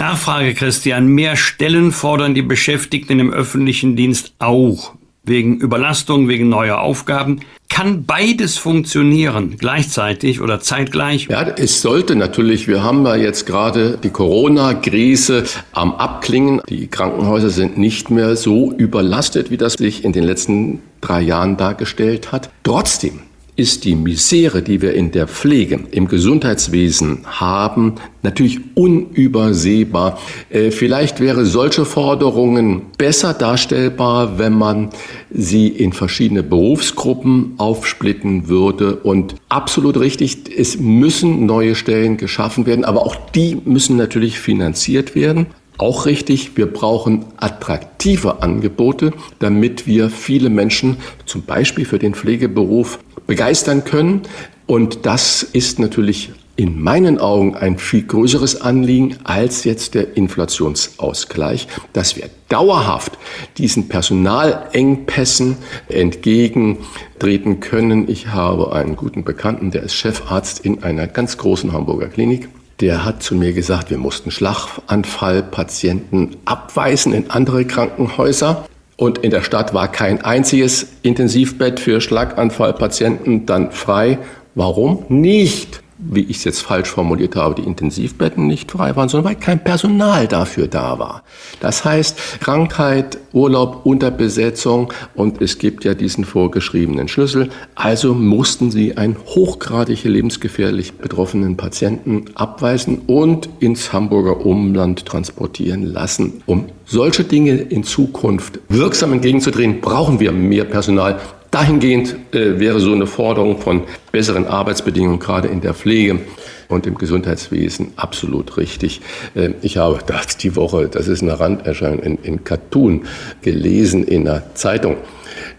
Nachfrage, 0.00 0.54
Christian. 0.54 1.08
Mehr 1.08 1.36
Stellen 1.36 1.92
fordern 1.92 2.34
die 2.34 2.40
Beschäftigten 2.40 3.20
im 3.20 3.30
öffentlichen 3.30 3.96
Dienst 3.96 4.32
auch. 4.38 4.94
Wegen 5.24 5.58
Überlastung, 5.58 6.26
wegen 6.26 6.48
neuer 6.48 6.80
Aufgaben. 6.80 7.40
Kann 7.68 8.06
beides 8.06 8.56
funktionieren, 8.56 9.56
gleichzeitig 9.58 10.40
oder 10.40 10.58
zeitgleich? 10.58 11.28
Ja, 11.28 11.42
es 11.42 11.82
sollte 11.82 12.16
natürlich. 12.16 12.66
Wir 12.66 12.82
haben 12.82 13.04
ja 13.04 13.14
jetzt 13.14 13.44
gerade 13.44 13.98
die 14.02 14.08
Corona-Krise 14.08 15.44
am 15.72 15.94
Abklingen. 15.94 16.62
Die 16.70 16.86
Krankenhäuser 16.86 17.50
sind 17.50 17.76
nicht 17.76 18.10
mehr 18.10 18.36
so 18.36 18.72
überlastet, 18.72 19.50
wie 19.50 19.58
das 19.58 19.74
sich 19.74 20.02
in 20.02 20.14
den 20.14 20.24
letzten 20.24 20.80
drei 21.02 21.20
Jahren 21.20 21.58
dargestellt 21.58 22.32
hat. 22.32 22.48
Trotzdem 22.62 23.20
ist 23.60 23.84
die 23.84 23.94
Misere, 23.94 24.62
die 24.62 24.80
wir 24.80 24.94
in 24.94 25.10
der 25.10 25.28
Pflege, 25.28 25.80
im 25.90 26.08
Gesundheitswesen 26.08 27.26
haben, 27.26 27.96
natürlich 28.22 28.58
unübersehbar. 28.74 30.18
Äh, 30.48 30.70
vielleicht 30.70 31.20
wäre 31.20 31.44
solche 31.44 31.84
Forderungen 31.84 32.86
besser 32.96 33.34
darstellbar, 33.34 34.38
wenn 34.38 34.54
man 34.54 34.88
sie 35.30 35.68
in 35.68 35.92
verschiedene 35.92 36.42
Berufsgruppen 36.42 37.52
aufsplitten 37.58 38.48
würde. 38.48 38.96
Und 38.96 39.34
absolut 39.50 40.00
richtig, 40.00 40.38
es 40.56 40.78
müssen 40.78 41.44
neue 41.44 41.74
Stellen 41.74 42.16
geschaffen 42.16 42.64
werden, 42.64 42.86
aber 42.86 43.02
auch 43.02 43.16
die 43.34 43.58
müssen 43.66 43.98
natürlich 43.98 44.38
finanziert 44.38 45.14
werden. 45.14 45.48
Auch 45.76 46.04
richtig, 46.04 46.58
wir 46.58 46.66
brauchen 46.66 47.24
attraktive 47.38 48.42
Angebote, 48.42 49.12
damit 49.38 49.86
wir 49.86 50.10
viele 50.10 50.50
Menschen 50.50 50.98
zum 51.24 51.40
Beispiel 51.42 51.86
für 51.86 51.98
den 51.98 52.14
Pflegeberuf 52.14 52.98
begeistern 53.30 53.84
können. 53.84 54.22
Und 54.66 55.06
das 55.06 55.44
ist 55.44 55.78
natürlich 55.78 56.32
in 56.56 56.82
meinen 56.82 57.20
Augen 57.20 57.54
ein 57.54 57.78
viel 57.78 58.02
größeres 58.02 58.60
Anliegen 58.60 59.18
als 59.22 59.62
jetzt 59.62 59.94
der 59.94 60.16
Inflationsausgleich, 60.16 61.68
dass 61.92 62.16
wir 62.16 62.28
dauerhaft 62.48 63.16
diesen 63.56 63.86
Personalengpässen 63.88 65.58
entgegentreten 65.88 67.60
können. 67.60 68.10
Ich 68.10 68.26
habe 68.26 68.72
einen 68.72 68.96
guten 68.96 69.22
Bekannten, 69.22 69.70
der 69.70 69.84
ist 69.84 69.94
Chefarzt 69.94 70.64
in 70.64 70.82
einer 70.82 71.06
ganz 71.06 71.38
großen 71.38 71.72
Hamburger 71.72 72.08
Klinik. 72.08 72.48
Der 72.80 73.04
hat 73.04 73.22
zu 73.22 73.36
mir 73.36 73.52
gesagt, 73.52 73.90
wir 73.90 73.98
mussten 73.98 74.32
Schlaganfallpatienten 74.32 76.36
abweisen 76.46 77.12
in 77.12 77.30
andere 77.30 77.64
Krankenhäuser. 77.64 78.66
Und 79.00 79.16
in 79.16 79.30
der 79.30 79.40
Stadt 79.40 79.72
war 79.72 79.90
kein 79.90 80.20
einziges 80.20 80.86
Intensivbett 81.00 81.80
für 81.80 82.02
Schlaganfallpatienten 82.02 83.46
dann 83.46 83.72
frei. 83.72 84.18
Warum? 84.54 85.06
Nicht, 85.08 85.80
wie 86.02 86.22
ich 86.22 86.38
es 86.38 86.44
jetzt 86.44 86.60
falsch 86.60 86.88
formuliert 86.88 87.36
habe, 87.36 87.54
die 87.54 87.66
Intensivbetten 87.66 88.46
nicht 88.46 88.70
frei 88.70 88.96
waren, 88.96 89.08
sondern 89.08 89.32
weil 89.32 89.40
kein 89.40 89.62
Personal 89.62 90.26
dafür 90.26 90.66
da 90.66 90.98
war. 90.98 91.22
Das 91.60 91.84
heißt, 91.84 92.40
Krankheit, 92.40 93.18
Urlaub, 93.32 93.84
Unterbesetzung 93.84 94.92
und 95.14 95.40
es 95.42 95.58
gibt 95.58 95.84
ja 95.84 95.94
diesen 95.94 96.24
vorgeschriebenen 96.24 97.08
Schlüssel. 97.08 97.50
Also 97.74 98.14
mussten 98.14 98.70
sie 98.70 98.96
einen 98.96 99.16
hochgradig 99.26 100.04
lebensgefährlich 100.04 100.94
betroffenen 100.94 101.56
Patienten 101.56 102.24
abweisen 102.34 103.02
und 103.06 103.48
ins 103.60 103.92
Hamburger 103.92 104.44
Umland 104.44 105.04
transportieren 105.06 105.82
lassen. 105.84 106.42
Um 106.46 106.66
solche 106.86 107.24
Dinge 107.24 107.52
in 107.52 107.84
Zukunft 107.84 108.58
wirksam 108.68 109.12
entgegenzudrehen, 109.12 109.80
brauchen 109.80 110.18
wir 110.18 110.32
mehr 110.32 110.64
Personal. 110.64 111.20
Dahingehend 111.50 112.14
äh, 112.32 112.60
wäre 112.60 112.78
so 112.78 112.92
eine 112.92 113.06
Forderung 113.06 113.58
von 113.58 113.82
besseren 114.12 114.46
Arbeitsbedingungen 114.46 115.18
gerade 115.18 115.48
in 115.48 115.60
der 115.60 115.74
Pflege 115.74 116.20
und 116.68 116.86
im 116.86 116.96
Gesundheitswesen 116.96 117.92
absolut 117.96 118.56
richtig. 118.56 119.00
Äh, 119.34 119.50
ich 119.62 119.76
habe 119.76 119.98
das 120.06 120.36
die 120.36 120.54
Woche, 120.54 120.88
das 120.88 121.08
ist 121.08 121.22
eine 121.22 121.40
Randerscheinung, 121.40 122.00
in, 122.00 122.18
in 122.22 122.44
Cartoon 122.44 123.06
gelesen 123.42 124.04
in 124.04 124.28
einer 124.28 124.54
Zeitung. 124.54 124.96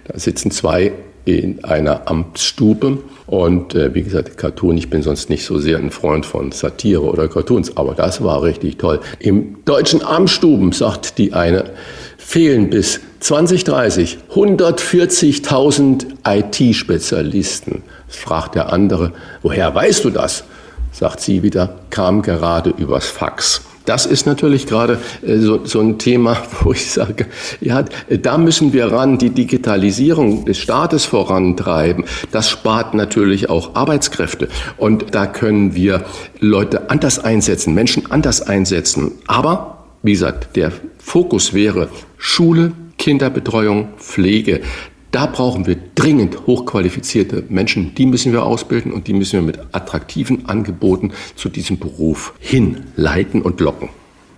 Da 0.06 0.18
sitzen 0.18 0.52
zwei 0.52 0.94
in 1.26 1.64
einer 1.64 2.10
Amtsstube. 2.10 3.00
Und 3.28 3.76
äh, 3.76 3.94
wie 3.94 4.04
gesagt, 4.04 4.38
Cartoon, 4.38 4.78
ich 4.78 4.90
bin 4.90 5.04
sonst 5.04 5.30
nicht 5.30 5.46
so 5.46 5.60
sehr 5.60 5.78
ein 5.78 5.92
Freund 5.92 6.26
von 6.26 6.52
Satire 6.52 7.04
oder 7.04 7.28
Cartoons, 7.28 7.78
aber 7.78 7.94
das 7.94 8.24
war 8.24 8.44
richtig 8.44 8.78
toll. 8.78 9.00
Im 9.20 9.64
deutschen 9.66 10.04
Amtsstuben, 10.04 10.72
sagt 10.72 11.18
die 11.18 11.34
eine, 11.34 11.72
fehlen 12.18 12.70
bis 12.70 13.02
2030 13.22 14.18
140.000 14.34 16.06
IT-Spezialisten. 16.28 17.84
Fragt 18.08 18.56
der 18.56 18.74
andere, 18.74 19.14
woher 19.42 19.74
weißt 19.74 20.04
du 20.04 20.10
das? 20.10 20.44
Sagt 20.92 21.22
sie 21.22 21.44
wieder, 21.44 21.80
kam 21.90 22.22
gerade 22.22 22.72
übers 22.72 23.08
Fax. 23.08 23.62
Das 23.86 24.06
ist 24.06 24.26
natürlich 24.26 24.68
gerade 24.68 25.00
äh, 25.26 25.38
so, 25.38 25.66
so, 25.66 25.80
ein 25.80 25.98
Thema, 25.98 26.38
wo 26.62 26.72
ich 26.72 26.92
sage, 26.92 27.28
ja, 27.62 27.86
da 28.10 28.38
müssen 28.38 28.74
wir 28.74 28.92
ran, 28.92 29.18
die 29.18 29.30
Digitalisierung 29.30 30.46
des 30.46 30.58
Staates 30.58 31.06
vorantreiben. 31.06 32.06
Das 32.32 32.50
spart 32.50 32.94
natürlich 32.94 33.50
auch 33.50 33.76
Arbeitskräfte. 33.76 34.50
Und 34.78 35.14
da 35.16 35.26
können 35.28 35.76
wir 35.76 36.04
Leute 36.40 36.90
anders 36.90 37.20
einsetzen, 37.20 37.74
Menschen 37.74 38.12
anders 38.12 38.42
einsetzen. 38.42 39.14
Aber 39.28 39.86
wie 40.04 40.14
gesagt, 40.14 40.56
der 40.56 40.72
Fokus 40.98 41.54
wäre 41.54 41.90
Schule, 42.18 42.74
Kinderbetreuung, 43.02 43.88
Pflege. 43.98 44.62
Da 45.10 45.26
brauchen 45.26 45.66
wir 45.66 45.76
dringend 45.96 46.46
hochqualifizierte 46.46 47.44
Menschen. 47.50 47.96
Die 47.96 48.06
müssen 48.06 48.32
wir 48.32 48.44
ausbilden 48.44 48.94
und 48.94 49.08
die 49.08 49.14
müssen 49.14 49.40
wir 49.40 49.42
mit 49.42 49.60
attraktiven 49.72 50.46
Angeboten 50.46 51.12
zu 51.36 51.50
diesem 51.50 51.80
Beruf 51.80 52.36
hinleiten 52.40 53.42
und 53.42 53.60
locken. 53.60 53.90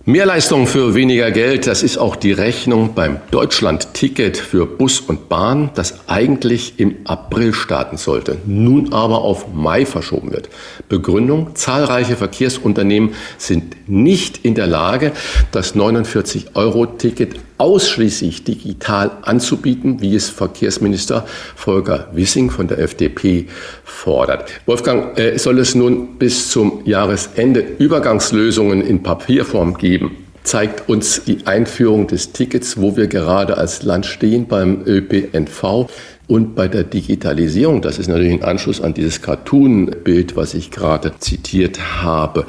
Mehrleistung 0.06 0.66
für 0.66 0.94
weniger 0.94 1.30
Geld, 1.30 1.66
das 1.66 1.82
ist 1.82 1.96
auch 1.98 2.16
die 2.16 2.32
Rechnung 2.32 2.94
beim 2.94 3.18
Deutschland-Ticket 3.30 4.36
für 4.36 4.66
Bus 4.66 5.00
und 5.00 5.30
Bahn, 5.30 5.70
das 5.74 6.08
eigentlich 6.08 6.74
im 6.78 6.96
April 7.04 7.54
starten 7.54 7.96
sollte, 7.96 8.36
nun 8.44 8.92
aber 8.92 9.22
auf 9.22 9.52
Mai 9.54 9.86
verschoben 9.86 10.30
wird. 10.30 10.50
Begründung, 10.90 11.54
zahlreiche 11.54 12.16
Verkehrsunternehmen 12.16 13.14
sind 13.38 13.76
nicht 13.88 14.44
in 14.44 14.54
der 14.54 14.66
Lage, 14.66 15.12
das 15.52 15.74
49-Euro-Ticket 15.74 17.36
ausschließlich 17.64 18.44
digital 18.44 19.10
anzubieten, 19.22 20.02
wie 20.02 20.14
es 20.14 20.28
Verkehrsminister 20.28 21.26
Volker 21.56 22.08
Wissing 22.12 22.50
von 22.50 22.68
der 22.68 22.78
FDP 22.78 23.46
fordert. 23.84 24.50
Wolfgang, 24.66 25.18
äh, 25.18 25.38
soll 25.38 25.58
es 25.58 25.74
nun 25.74 26.18
bis 26.18 26.50
zum 26.50 26.82
Jahresende 26.84 27.64
Übergangslösungen 27.78 28.82
in 28.82 29.02
Papierform 29.02 29.78
geben? 29.78 30.18
zeigt 30.42 30.90
uns 30.90 31.24
die 31.24 31.46
Einführung 31.46 32.06
des 32.06 32.32
Tickets, 32.32 32.78
wo 32.78 32.98
wir 32.98 33.06
gerade 33.06 33.56
als 33.56 33.82
Land 33.82 34.04
stehen 34.04 34.46
beim 34.46 34.82
ÖPNV 34.84 35.88
und 36.26 36.54
bei 36.54 36.68
der 36.68 36.84
Digitalisierung. 36.84 37.80
Das 37.80 37.98
ist 37.98 38.08
natürlich 38.08 38.34
ein 38.34 38.44
Anschluss 38.44 38.82
an 38.82 38.92
dieses 38.92 39.22
Cartoon-Bild, 39.22 40.36
was 40.36 40.52
ich 40.52 40.70
gerade 40.70 41.12
zitiert 41.18 42.02
habe. 42.02 42.44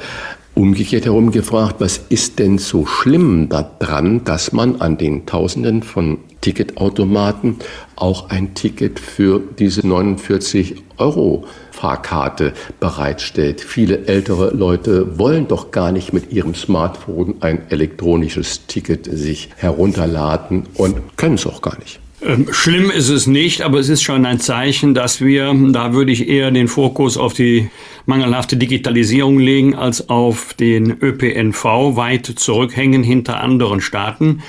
Umgekehrt 0.58 1.04
herum 1.04 1.32
gefragt, 1.32 1.76
was 1.80 1.98
ist 2.08 2.38
denn 2.38 2.56
so 2.56 2.86
schlimm 2.86 3.50
daran, 3.50 4.24
dass 4.24 4.52
man 4.52 4.80
an 4.80 4.96
den 4.96 5.26
Tausenden 5.26 5.82
von 5.82 6.16
Ticketautomaten 6.40 7.56
auch 7.94 8.30
ein 8.30 8.54
Ticket 8.54 8.98
für 8.98 9.42
diese 9.58 9.86
49 9.86 10.76
Euro 10.96 11.44
Fahrkarte 11.72 12.54
bereitstellt. 12.80 13.60
Viele 13.60 14.06
ältere 14.06 14.54
Leute 14.54 15.18
wollen 15.18 15.46
doch 15.46 15.72
gar 15.72 15.92
nicht 15.92 16.14
mit 16.14 16.32
ihrem 16.32 16.54
Smartphone 16.54 17.34
ein 17.40 17.70
elektronisches 17.70 18.66
Ticket 18.66 19.04
sich 19.04 19.50
herunterladen 19.56 20.62
und 20.72 21.18
können 21.18 21.34
es 21.34 21.46
auch 21.46 21.60
gar 21.60 21.78
nicht. 21.78 22.00
Ähm, 22.26 22.48
schlimm 22.50 22.90
ist 22.90 23.08
es 23.08 23.28
nicht, 23.28 23.62
aber 23.62 23.78
es 23.78 23.88
ist 23.88 24.02
schon 24.02 24.26
ein 24.26 24.40
Zeichen, 24.40 24.94
dass 24.94 25.20
wir, 25.20 25.54
da 25.70 25.92
würde 25.92 26.10
ich 26.10 26.28
eher 26.28 26.50
den 26.50 26.66
Fokus 26.66 27.16
auf 27.16 27.34
die 27.34 27.70
mangelhafte 28.04 28.56
Digitalisierung 28.56 29.38
legen, 29.38 29.76
als 29.76 30.08
auf 30.08 30.52
den 30.54 30.96
ÖPNV 31.00 31.64
weit 31.96 32.26
zurückhängen 32.26 33.04
hinter 33.04 33.40
anderen 33.40 33.80
Staaten. 33.80 34.42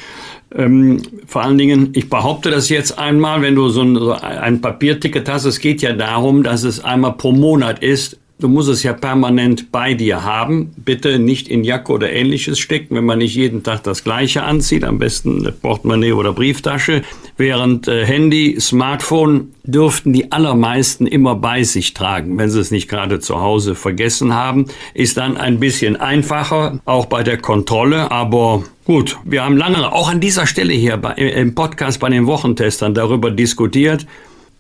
Ähm, 0.55 1.01
vor 1.27 1.43
allen 1.43 1.57
Dingen, 1.57 1.91
ich 1.93 2.09
behaupte 2.09 2.49
das 2.49 2.69
jetzt 2.69 2.97
einmal, 2.97 3.41
wenn 3.41 3.53
du 3.53 3.69
so 3.69 3.81
ein, 3.81 3.95
so 3.95 4.13
ein 4.13 4.61
Papierticket 4.61 5.29
hast, 5.29 5.45
es 5.45 5.59
geht 5.59 5.81
ja 5.81 5.93
darum, 5.93 6.41
dass 6.41 6.63
es 6.63 6.83
einmal 6.83 7.13
pro 7.13 7.31
Monat 7.31 7.83
ist, 7.83 8.17
Du 8.39 8.47
musst 8.47 8.69
es 8.69 8.83
ja 8.83 8.93
permanent 8.93 9.71
bei 9.71 9.95
dir 9.95 10.23
haben. 10.23 10.71
Bitte 10.77 11.17
nicht 11.17 11.47
in 11.47 11.63
Jacke 11.63 11.91
oder 11.91 12.13
ähnliches 12.13 12.59
stecken, 12.59 12.95
wenn 12.95 13.03
man 13.03 13.17
nicht 13.17 13.33
jeden 13.33 13.63
Tag 13.63 13.81
das 13.81 14.03
Gleiche 14.03 14.43
anzieht. 14.43 14.83
Am 14.83 14.99
besten 14.99 15.39
eine 15.39 15.51
Portemonnaie 15.51 16.11
oder 16.11 16.33
Brieftasche. 16.33 17.01
Während 17.35 17.87
äh, 17.87 18.05
Handy, 18.05 18.57
Smartphone 18.59 19.55
dürften 19.63 20.13
die 20.13 20.31
allermeisten 20.31 21.07
immer 21.07 21.33
bei 21.33 21.63
sich 21.63 21.95
tragen. 21.95 22.37
Wenn 22.37 22.51
sie 22.51 22.59
es 22.59 22.69
nicht 22.69 22.87
gerade 22.87 23.19
zu 23.19 23.41
Hause 23.41 23.73
vergessen 23.73 24.35
haben, 24.35 24.67
ist 24.93 25.17
dann 25.17 25.35
ein 25.37 25.59
bisschen 25.59 25.95
einfacher, 25.95 26.79
auch 26.85 27.07
bei 27.07 27.23
der 27.23 27.39
Kontrolle. 27.39 28.11
Aber 28.11 28.63
gut, 28.85 29.17
wir 29.25 29.43
haben 29.43 29.57
lange 29.57 29.91
auch 29.91 30.11
an 30.11 30.19
dieser 30.19 30.45
Stelle 30.45 30.73
hier 30.73 30.97
bei, 30.97 31.13
im 31.13 31.55
Podcast 31.55 31.99
bei 31.99 32.09
den 32.09 32.27
Wochentestern 32.27 32.93
darüber 32.93 33.31
diskutiert 33.31 34.05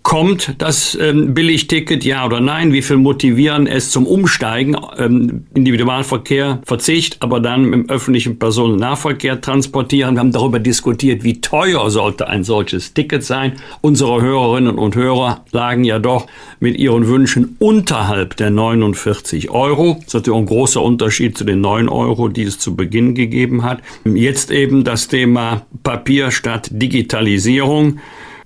Kommt 0.07 0.55
das 0.59 0.97
ähm, 1.01 1.33
Billigticket, 1.33 2.05
ja 2.05 2.25
oder 2.25 2.39
nein? 2.39 2.71
Wie 2.71 2.81
viel 2.81 2.95
motivieren 2.95 3.67
es 3.67 3.91
zum 3.91 4.07
Umsteigen? 4.07 4.77
Ähm, 4.97 5.47
Individualverkehr, 5.53 6.61
Verzicht, 6.65 7.17
aber 7.19 7.41
dann 7.41 7.73
im 7.73 7.89
öffentlichen 7.89 8.39
Personennahverkehr 8.39 9.41
transportieren. 9.41 10.15
Wir 10.15 10.21
haben 10.21 10.31
darüber 10.31 10.59
diskutiert, 10.59 11.25
wie 11.25 11.41
teuer 11.41 11.89
sollte 11.91 12.29
ein 12.29 12.45
solches 12.45 12.93
Ticket 12.93 13.25
sein. 13.25 13.57
Unsere 13.81 14.21
Hörerinnen 14.21 14.77
und 14.77 14.95
Hörer 14.95 15.43
lagen 15.51 15.83
ja 15.83 15.99
doch 15.99 16.27
mit 16.61 16.77
ihren 16.77 17.05
Wünschen 17.09 17.57
unterhalb 17.59 18.37
der 18.37 18.49
49 18.49 19.49
Euro. 19.49 19.95
Das 19.95 20.05
ist 20.05 20.13
natürlich 20.13 20.39
ein 20.39 20.45
großer 20.45 20.81
Unterschied 20.81 21.37
zu 21.37 21.43
den 21.43 21.59
9 21.59 21.89
Euro, 21.89 22.29
die 22.29 22.43
es 22.43 22.59
zu 22.59 22.77
Beginn 22.77 23.13
gegeben 23.13 23.63
hat. 23.63 23.81
Jetzt 24.05 24.51
eben 24.51 24.85
das 24.85 25.09
Thema 25.09 25.65
Papier 25.83 26.31
statt 26.31 26.69
Digitalisierung. 26.71 27.99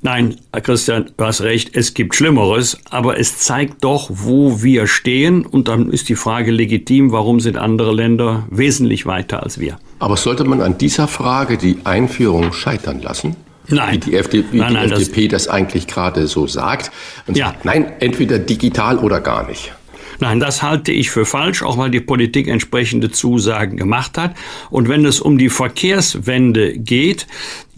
Nein, 0.03 0.37
Christian, 0.63 1.11
du 1.15 1.25
hast 1.25 1.41
recht, 1.41 1.75
es 1.75 1.93
gibt 1.93 2.15
Schlimmeres, 2.15 2.77
aber 2.89 3.19
es 3.19 3.37
zeigt 3.37 3.83
doch, 3.83 4.09
wo 4.09 4.63
wir 4.63 4.87
stehen 4.87 5.45
und 5.45 5.67
dann 5.67 5.91
ist 5.91 6.09
die 6.09 6.15
Frage 6.15 6.49
legitim, 6.49 7.11
warum 7.11 7.39
sind 7.39 7.55
andere 7.55 7.93
Länder 7.93 8.47
wesentlich 8.49 9.05
weiter 9.05 9.43
als 9.43 9.59
wir. 9.59 9.77
Aber 9.99 10.17
sollte 10.17 10.43
man 10.43 10.61
an 10.61 10.79
dieser 10.79 11.07
Frage 11.07 11.57
die 11.57 11.77
Einführung 11.83 12.51
scheitern 12.51 12.99
lassen? 13.01 13.35
Nein. 13.67 13.93
Wie 13.93 13.97
die, 13.99 14.15
FD, 14.15 14.43
wie 14.51 14.57
nein, 14.57 14.73
nein, 14.73 14.87
die 14.87 14.95
FDP 14.95 15.27
das, 15.27 15.43
das, 15.43 15.53
eigentlich 15.53 15.85
gerade 15.85 16.25
so 16.25 16.47
sagt. 16.47 16.91
Und 17.27 17.37
ja. 17.37 17.47
sagt, 17.47 17.65
nein, 17.65 17.93
entweder 17.99 18.39
digital 18.39 18.97
oder 18.97 19.21
gar 19.21 19.47
nicht. 19.47 19.71
Nein, 20.19 20.39
das 20.39 20.61
halte 20.61 20.91
ich 20.91 21.09
für 21.09 21.25
falsch, 21.25 21.63
auch 21.63 21.77
weil 21.77 21.89
die 21.89 21.99
Politik 21.99 22.47
entsprechende 22.47 23.11
Zusagen 23.11 23.77
gemacht 23.77 24.17
hat. 24.17 24.35
Und 24.69 24.87
wenn 24.87 25.05
es 25.05 25.19
um 25.19 25.37
die 25.37 25.49
Verkehrswende 25.49 26.77
geht, 26.77 27.27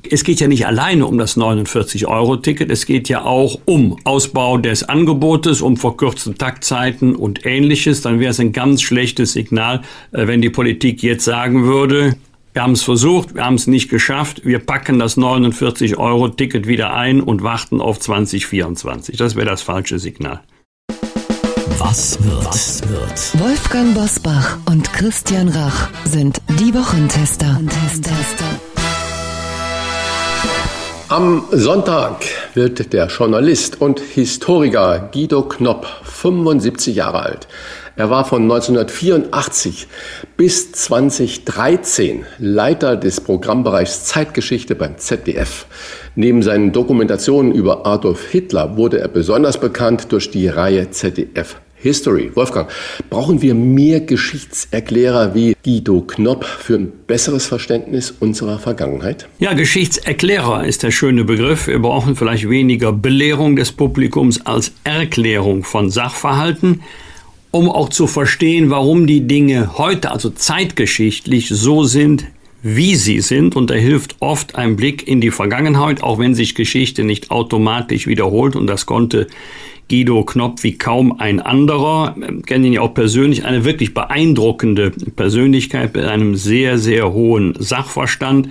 es 0.10 0.24
geht 0.24 0.40
ja 0.40 0.48
nicht 0.48 0.66
alleine 0.66 1.06
um 1.06 1.18
das 1.18 1.38
49-Euro-Ticket, 1.38 2.70
es 2.72 2.86
geht 2.86 3.10
ja 3.10 3.24
auch 3.24 3.60
um 3.66 3.98
Ausbau 4.04 4.58
des 4.58 4.84
Angebotes, 4.84 5.62
um 5.62 5.78
verkürzte 5.78 6.36
Taktzeiten 6.36 7.16
und 7.16 7.46
ähnliches. 7.46 8.02
Dann 8.02 8.20
wäre 8.20 8.32
es 8.32 8.40
ein 8.40 8.52
ganz 8.52 8.82
schlechtes 8.82 9.34
Signal, 9.34 9.82
äh, 10.12 10.28
wenn 10.28 10.42
die 10.42 10.50
Politik 10.50 11.04
jetzt 11.04 11.26
sagen 11.26 11.66
würde, 11.66 12.16
wir 12.54 12.62
haben 12.62 12.74
es 12.74 12.84
versucht, 12.84 13.34
wir 13.34 13.46
haben 13.46 13.56
es 13.56 13.66
nicht 13.66 13.90
geschafft, 13.90 14.46
wir 14.46 14.60
packen 14.60 15.00
das 15.00 15.18
49-Euro-Ticket 15.18 16.68
wieder 16.68 16.94
ein 16.94 17.20
und 17.22 17.42
warten 17.42 17.82
auf 17.82 18.00
2024. 18.00 19.18
Das 19.18 19.36
wäre 19.36 19.48
das 19.48 19.64
falsche 19.64 19.98
Signal. 19.98 20.42
Was 21.80 22.24
wird? 22.24 22.46
Was 22.46 22.88
wird? 22.88 23.40
Wolfgang 23.42 23.96
Bosbach 23.96 24.60
und 24.70 24.94
Christian 24.94 25.50
Rach 25.50 25.90
sind 26.06 26.42
die 26.60 26.74
Wochentester. 26.74 27.56
Wochentester. 27.56 28.73
Am 31.16 31.44
Sonntag 31.52 32.26
wird 32.56 32.92
der 32.92 33.06
Journalist 33.06 33.80
und 33.80 34.00
Historiker 34.00 35.12
Guido 35.14 35.44
Knopp 35.44 35.86
75 36.02 36.96
Jahre 36.96 37.20
alt. 37.20 37.48
Er 37.96 38.10
war 38.10 38.26
von 38.26 38.42
1984 38.42 39.88
bis 40.38 40.72
2013 40.72 42.26
Leiter 42.40 42.96
des 42.96 43.22
Programmbereichs 43.22 44.06
Zeitgeschichte 44.06 44.74
beim 44.74 44.98
ZDF. 44.98 45.68
Neben 46.16 46.42
seinen 46.42 46.72
Dokumentationen 46.72 47.52
über 47.52 47.86
Adolf 47.86 48.32
Hitler 48.32 48.76
wurde 48.76 49.00
er 49.00 49.08
besonders 49.08 49.60
bekannt 49.60 50.12
durch 50.12 50.32
die 50.32 50.48
Reihe 50.48 50.90
ZDF 50.90 51.58
History. 51.84 52.32
Wolfgang, 52.34 52.70
brauchen 53.10 53.42
wir 53.42 53.54
mehr 53.54 54.00
Geschichtserklärer 54.00 55.36
wie 55.36 55.56
Guido 55.64 56.02
Knopp 56.02 56.46
für 56.46 56.76
ein 56.76 56.92
besseres 57.06 57.46
Verständnis 57.46 58.12
unserer 58.20 58.58
Vergangenheit? 58.58 59.28
Ja, 59.40 59.54
Geschichtserklärer 59.54 60.66
ist 60.66 60.82
der 60.82 60.92
schöne 60.92 61.24
Begriff. 61.24 61.68
Wir 61.68 61.80
brauchen 61.80 62.16
vielleicht 62.16 62.50
weniger 62.50 62.92
Belehrung 62.92 63.56
des 63.56 63.72
Publikums 63.72 64.46
als 64.46 64.72
Erklärung 64.84 65.64
von 65.64 65.92
Sachverhalten 65.92 66.82
um 67.54 67.70
auch 67.70 67.90
zu 67.90 68.08
verstehen, 68.08 68.72
warum 68.72 69.06
die 69.06 69.28
Dinge 69.28 69.78
heute, 69.78 70.10
also 70.10 70.32
zeitgeschichtlich, 70.32 71.50
so 71.50 71.84
sind, 71.84 72.26
wie 72.64 72.96
sie 72.96 73.22
sind. 73.22 73.56
Und 73.56 73.70
da 73.70 73.76
hilft 73.76 74.16
oft 74.22 74.56
ein 74.56 74.76
Blick 74.76 75.08
in 75.08 75.22
die 75.22 75.30
Vergangenheit, 75.30 76.02
auch 76.02 76.18
wenn 76.18 76.34
sich 76.34 76.56
Geschichte 76.56 77.04
nicht 77.04 77.30
automatisch 77.30 78.08
wiederholt. 78.08 78.56
Und 78.56 78.66
das 78.66 78.88
konnte 78.88 79.28
Guido 79.90 80.24
Knopp 80.24 80.64
wie 80.64 80.78
kaum 80.78 81.20
ein 81.20 81.40
anderer. 81.40 82.16
Ich 82.40 82.46
kenne 82.46 82.68
ihn 82.68 82.74
ja 82.74 82.82
auch 82.82 82.94
persönlich, 82.94 83.46
eine 83.46 83.66
wirklich 83.66 83.94
beeindruckende 83.94 84.92
Persönlichkeit 84.92 85.96
mit 85.96 86.06
einem 86.06 86.36
sehr, 86.36 86.78
sehr 86.78 87.14
hohen 87.14 87.56
Sachverstand. 87.60 88.50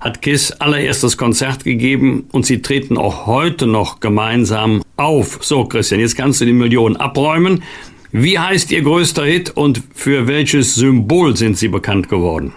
hat 0.00 0.20
Kiss 0.20 0.52
allererstes 0.52 1.16
Konzert 1.16 1.64
gegeben 1.64 2.28
und 2.32 2.44
sie 2.44 2.60
treten 2.60 2.98
auch 2.98 3.26
heute 3.26 3.66
noch 3.66 4.00
gemeinsam 4.00 4.82
auf. 4.98 5.38
So, 5.40 5.64
Christian, 5.64 5.98
jetzt 5.98 6.14
kannst 6.14 6.42
du 6.42 6.44
die 6.44 6.52
Millionen 6.52 6.96
abräumen. 6.96 7.62
Wie 8.10 8.38
heißt 8.38 8.70
Ihr 8.70 8.82
größter 8.82 9.24
Hit 9.24 9.48
und 9.48 9.82
für 9.94 10.28
welches 10.28 10.74
Symbol 10.74 11.38
sind 11.38 11.56
Sie 11.56 11.68
bekannt 11.68 12.10
geworden? 12.10 12.52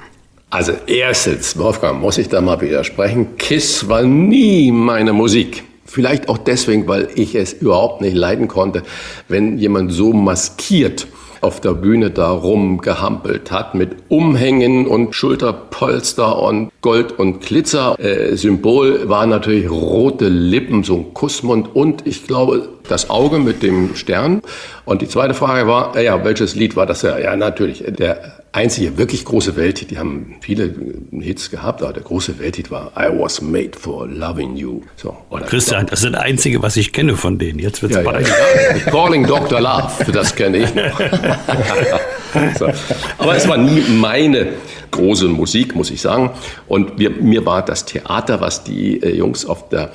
Also 0.50 0.74
erstens, 0.88 1.58
Wolfgang, 1.58 2.02
muss 2.02 2.18
ich 2.18 2.28
da 2.28 2.42
mal 2.42 2.60
widersprechen. 2.60 3.38
Kiss 3.38 3.88
war 3.88 4.04
nie 4.04 4.74
meine 4.74 5.14
Musik. 5.14 5.64
Vielleicht 5.96 6.28
auch 6.28 6.38
deswegen, 6.38 6.90
weil 6.90 7.08
ich 7.16 7.36
es 7.36 7.54
überhaupt 7.54 8.02
nicht 8.02 8.18
leiden 8.18 8.50
konnte, 8.50 8.84
wenn 9.30 9.58
jemand 9.58 9.94
so 9.94 10.12
maskiert 10.12 11.08
auf 11.40 11.62
der 11.62 11.74
Bühne 11.74 12.12
da 12.12 12.32
rumgehampelt 12.32 13.50
hat 13.50 13.76
mit 13.76 13.92
Umhängen 14.10 14.88
und 14.88 15.16
Schulterpolster 15.16 16.38
und 16.42 16.70
Gold 16.82 17.18
und 17.18 17.40
Glitzer. 17.40 17.98
Äh, 17.98 18.36
Symbol 18.36 19.08
war 19.08 19.26
natürlich 19.26 19.72
rote 19.72 20.28
Lippen, 20.28 20.84
so 20.84 20.98
ein 20.98 21.14
Kussmund 21.14 21.74
und 21.74 22.06
ich 22.06 22.28
glaube 22.28 22.68
das 22.90 23.10
Auge 23.10 23.40
mit 23.40 23.64
dem 23.64 23.96
Stern. 23.96 24.42
Und 24.84 25.02
die 25.02 25.08
zweite 25.08 25.34
Frage 25.34 25.66
war, 25.66 25.98
ja, 25.98 26.26
welches 26.26 26.56
Lied 26.56 26.76
war 26.76 26.86
das? 26.86 27.04
Ja, 27.04 27.38
natürlich, 27.38 27.86
der 27.88 28.44
einzige 28.56 28.98
wirklich 28.98 29.26
große 29.26 29.56
Welthit. 29.56 29.92
Die 29.92 29.98
haben 29.98 30.36
viele 30.40 30.74
Hits 31.12 31.52
gehabt, 31.52 31.84
aber 31.84 31.94
der 31.94 32.04
große 32.04 32.40
Welthit 32.40 32.72
war 32.72 32.92
I 32.98 33.08
Was 33.20 33.42
Made 33.42 33.72
for 33.78 34.08
Loving 34.08 34.56
You. 34.56 34.82
So, 34.96 35.16
Christian, 35.46 35.86
das 35.88 36.04
ist 36.04 36.14
das 36.14 36.22
Einzige, 36.22 36.62
was 36.62 36.78
ich 36.78 36.94
kenne 36.94 37.18
von 37.18 37.38
denen. 37.38 37.60
Jetzt 37.60 37.82
wird's 37.82 37.96
ja, 37.96 38.02
ja, 38.02 38.20
ja, 38.20 38.92
Calling 38.92 39.28
Dr. 39.28 39.60
Love, 39.60 40.12
das 40.12 40.36
kenne 40.36 40.58
ich 40.58 40.74
noch. 40.74 41.00
so. 42.58 42.70
Aber 43.18 43.36
es 43.36 43.48
war 43.48 43.58
nie 43.58 43.82
meine 43.90 44.54
große 44.92 45.28
Musik, 45.28 45.76
muss 45.76 45.92
ich 45.92 46.02
sagen. 46.02 46.32
Und 46.68 46.98
wir, 46.98 47.10
mir 47.10 47.46
war 47.46 47.64
das 47.64 47.86
Theater, 47.86 48.40
was 48.40 48.64
die 48.64 49.02
äh, 49.02 49.16
Jungs 49.16 49.46
auf 49.46 49.70
der 49.70 49.92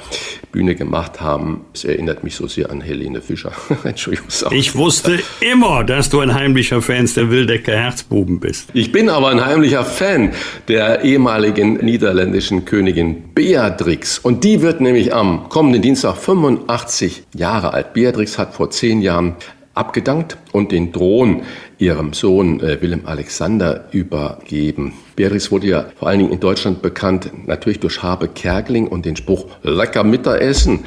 Bühne 0.53 0.75
gemacht 0.75 1.21
haben, 1.21 1.65
es 1.75 1.85
erinnert 1.85 2.25
mich 2.25 2.35
so 2.35 2.47
sehr 2.47 2.71
an 2.71 2.81
Helene 2.81 3.21
Fischer. 3.21 3.53
Entschuldigung. 3.85 4.29
Ich 4.51 4.75
wusste 4.75 5.19
immer, 5.41 5.85
dass 5.85 6.11
du 6.11 6.21
ein 6.21 6.35
heimlicher 6.35 6.83
Fan 6.83 7.09
der 7.17 7.31
Wildecker 7.31 7.73
Herzbuben 7.73 8.41
bist. 8.41 8.69
Ich 8.75 8.93
bin 8.93 9.09
aber 9.09 9.29
ein 9.29 9.45
heimlicher 9.45 9.85
Fan 9.85 10.33
der 10.69 11.03
ehemaligen 11.03 11.75
niederländischen 11.75 12.65
Königin 12.65 13.33
Beatrix. 13.35 14.19
Und 14.19 14.45
die 14.45 14.63
wird 14.63 14.81
nämlich 14.81 15.15
am 15.15 15.49
kommenden 15.49 15.83
Dienstag 15.83 16.17
85 16.17 17.25
Jahre 17.35 17.73
alt. 17.73 17.93
Beatrix 17.95 18.39
hat 18.39 18.55
vor 18.55 18.71
zehn 18.71 19.01
Jahren 19.01 19.37
abgedankt 19.81 20.37
und 20.53 20.71
den 20.71 20.93
Thron 20.93 21.43
ihrem 21.79 22.13
Sohn 22.13 22.61
äh, 22.61 22.81
Willem 22.83 23.07
Alexander 23.07 23.87
übergeben. 23.91 24.93
Beatrix 25.17 25.51
wurde 25.51 25.67
ja 25.69 25.87
vor 25.97 26.09
allen 26.09 26.19
Dingen 26.19 26.33
in 26.33 26.41
Deutschland 26.41 26.83
bekannt, 26.83 27.31
natürlich 27.47 27.81
durch 27.81 28.03
Habe 28.03 28.29
Kerkeling 28.29 28.87
und 28.87 29.07
den 29.07 29.17
Spruch 29.17 29.47
lecker 29.63 30.05
Mittagessen. 30.05 30.85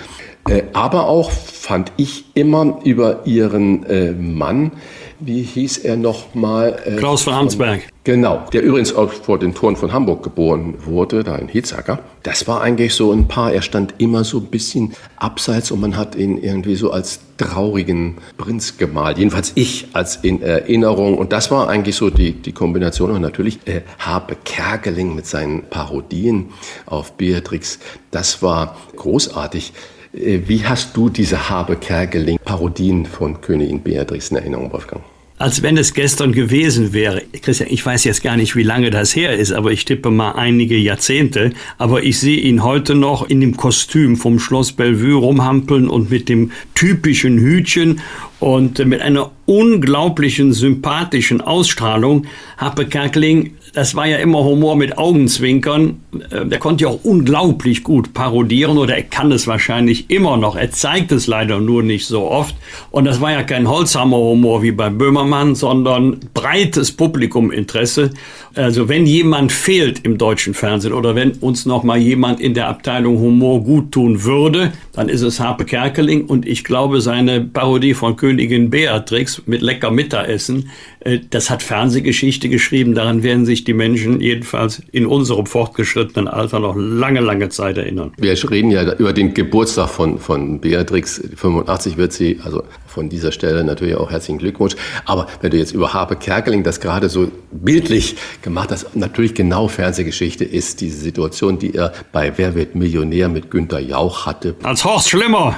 Äh, 0.48 0.64
aber 0.74 1.08
auch 1.08 1.32
fand 1.32 1.92
ich 1.98 2.26
immer 2.36 2.80
über 2.84 3.26
ihren 3.26 3.86
äh, 3.88 4.12
Mann, 4.12 4.72
wie 5.20 5.44
hieß 5.44 5.80
er 5.80 5.96
nochmal? 5.96 6.82
Äh, 6.86 6.96
Klaus 6.98 7.24
von 7.24 7.34
Amtsberg. 7.34 7.82
Genau, 8.04 8.44
der 8.52 8.64
übrigens 8.64 8.94
auch 8.94 9.14
vor 9.14 9.40
den 9.40 9.54
Toren 9.54 9.78
von 9.78 9.94
Hamburg 9.94 10.24
geboren 10.24 10.76
wurde, 10.86 11.24
da 11.24 11.38
in 11.38 11.48
Hitzacker. 11.48 12.00
Das 12.24 12.48
war 12.48 12.62
eigentlich 12.62 12.94
so 12.94 13.14
ein 13.14 13.30
Paar. 13.30 13.54
Er 13.54 13.62
stand 13.62 13.96
immer 13.98 14.26
so 14.26 14.40
ein 14.40 14.48
bisschen 14.48 14.94
abseits 15.16 15.72
und 15.72 15.80
man 15.80 15.96
hat 15.96 16.16
ihn 16.16 16.38
irgendwie 16.38 16.76
so 16.76 16.92
als 16.92 17.22
traurigen 17.38 18.18
Prinz 18.38 18.78
gemalt. 18.78 19.18
Jedenfalls 19.18 19.54
ich 19.56 19.88
als 19.94 20.18
in 20.18 20.42
Erinnerung. 20.42 21.18
Und 21.18 21.32
das 21.32 21.50
war 21.50 21.70
eigentlich 21.70 21.96
so 21.96 22.10
die, 22.10 22.34
die 22.34 22.52
Kombination. 22.52 23.12
Und 23.12 23.22
natürlich 23.22 23.60
äh, 23.66 23.82
Habe 24.00 24.36
Kerkeling 24.44 25.16
mit 25.16 25.26
seinen 25.26 25.64
Parodien 25.70 26.50
auf 26.86 27.14
Beatrix. 27.14 27.80
Das 28.12 28.42
war 28.42 28.76
großartig. 28.98 29.72
Äh, 30.14 30.42
wie 30.48 30.64
hast 30.64 30.96
du 30.96 31.10
diese 31.10 31.50
Habe 31.50 31.76
Kerkeling 31.76 32.38
Parodien 32.44 33.06
von 33.06 33.42
Königin 33.42 33.82
Beatrix 33.82 34.30
in 34.30 34.38
Erinnerung, 34.38 34.72
Wolfgang? 34.72 35.04
als 35.40 35.62
wenn 35.62 35.76
es 35.78 35.94
gestern 35.94 36.32
gewesen 36.32 36.94
wäre. 36.94 37.22
Christian, 37.42 37.68
ich 37.70 37.86
weiß 37.86 38.06
jetzt 38.06 38.24
gar 38.24 38.38
nicht, 38.38 38.56
wie 38.56 38.64
lange 38.64 38.92
das 38.92 39.14
her 39.14 39.36
ist, 39.36 39.52
aber 39.52 39.72
ich 39.72 39.84
tippe 39.84 40.10
mal 40.10 40.34
einige 40.34 40.78
Jahrzehnte. 40.78 41.52
Aber 41.78 42.04
ich 42.04 42.20
sehe 42.20 42.40
ihn 42.40 42.64
heute 42.64 42.96
noch 42.96 43.28
in 43.28 43.42
dem 43.42 43.58
Kostüm 43.58 44.16
vom 44.16 44.40
Schloss 44.40 44.72
Bellevue 44.72 45.16
rumhampeln 45.16 45.90
und 45.90 46.10
mit 46.10 46.30
dem 46.30 46.52
typischen 46.76 47.40
Hütchen 47.40 48.00
und 48.40 48.86
mit 48.86 49.02
einer 49.02 49.32
unglaublichen 49.46 50.54
sympathischen 50.54 51.42
Ausstrahlung. 51.42 52.26
Happe 52.58 52.86
Kerkeling 52.86 53.56
das 53.74 53.96
war 53.96 54.06
ja 54.06 54.18
immer 54.18 54.44
Humor 54.44 54.76
mit 54.76 54.98
Augenzwinkern. 55.00 56.02
Äh, 56.30 56.46
der 56.46 56.60
konnte 56.60 56.84
ja 56.84 56.92
auch 56.92 57.04
unglaublich 57.04 57.84
gut 57.84 58.14
parodieren 58.14 58.78
oder 58.78 58.96
er 58.96 59.04
kann 59.04 59.32
es 59.32 59.48
wahrscheinlich 59.48 60.10
immer 60.12 60.38
noch. 60.38 60.56
Er 60.56 60.72
zeigt 60.72 61.12
es 61.12 61.26
leider 61.26 61.60
nur 61.60 61.82
nicht 61.82 62.06
so 62.06 62.30
oft. 62.30 62.56
Und 62.92 63.06
das 63.06 63.20
war 63.20 63.32
ja 63.32 63.42
kein 63.42 63.68
Holzhammer-Humor 63.68 64.62
wie 64.62 64.72
bei 64.72 64.90
Böhmermann, 64.90 65.56
sondern 65.56 66.20
breites 66.34 66.92
Publikuminteresse. 66.92 68.12
Also 68.56 68.88
wenn 68.88 69.08
jemand 69.08 69.52
fehlt 69.52 70.06
im 70.06 70.20
deutschen 70.20 70.54
Fernsehen 70.54 70.94
oder 70.94 71.16
wenn 71.16 71.32
uns 71.32 71.66
noch 71.66 71.84
mal 71.84 71.98
jemand 71.98 72.40
in 72.40 72.54
der 72.54 72.68
Abteilung 72.68 73.18
Humor 73.18 73.64
gut 73.64 73.92
tun 73.92 74.24
würde, 74.24 74.72
dann 74.92 75.10
ist 75.10 75.24
es 75.24 75.40
Harpe 75.40 75.66
Kerkeling 75.66 76.26
und 76.26 76.48
ich 76.48 76.64
glaube 76.64 77.02
seine 77.02 77.42
Parodie 77.42 77.96
von 77.96 78.16
Königin 78.16 78.70
Beatrix 78.70 79.42
mit 79.48 79.64
lecker 79.64 79.90
Mittagessen, 79.90 80.70
äh, 81.00 81.20
das 81.30 81.50
hat 81.50 81.64
Fernsehgeschichte 81.64 82.50
geschrieben. 82.50 82.94
Daran 82.94 83.24
werden 83.24 83.46
sich 83.46 83.63
die 83.64 83.74
Menschen 83.74 84.22
jedenfalls 84.22 84.82
in 84.92 85.06
unserem 85.06 85.46
fortgeschrittenen 85.46 86.28
Alter 86.28 86.60
noch 86.60 86.76
lange, 86.76 87.20
lange 87.20 87.50
Zeit 87.50 87.78
erinnern. 87.78 88.14
Wir 88.18 88.34
reden 88.50 88.72
ja 88.72 88.94
über 88.94 89.14
den 89.14 89.34
Geburtstag 89.34 89.90
von, 89.90 90.20
von 90.20 90.60
Beatrix. 90.60 91.22
85 91.36 91.98
wird 91.98 92.14
sie, 92.14 92.40
also 92.44 92.64
von 92.94 93.10
dieser 93.10 93.32
Stelle 93.32 93.64
natürlich 93.64 93.96
auch 93.96 94.12
herzlichen 94.12 94.38
Glückwunsch. 94.38 94.76
Aber 95.06 95.28
wenn 95.42 95.52
du 95.52 95.58
jetzt 95.58 95.74
über 95.74 95.94
Harpe 95.94 96.16
Kerkeling 96.16 96.64
das 96.64 96.80
gerade 96.80 97.10
so 97.10 97.32
bildlich 97.52 98.16
gemacht 98.42 98.72
hast, 98.72 98.96
natürlich 98.96 99.34
genau 99.34 99.68
Fernsehgeschichte 99.68 100.46
ist 100.46 100.82
diese 100.82 100.98
Situation, 100.98 101.58
die 101.58 101.74
er 101.74 101.92
bei 102.12 102.32
Wer 102.38 102.56
wird 102.56 102.76
Millionär 102.76 103.30
mit 103.30 103.50
Günter 103.50 103.80
Jauch 103.80 104.26
hatte. 104.26 104.56
Als 104.64 104.86
Horst 104.86 105.10
Schlimmer! 105.10 105.58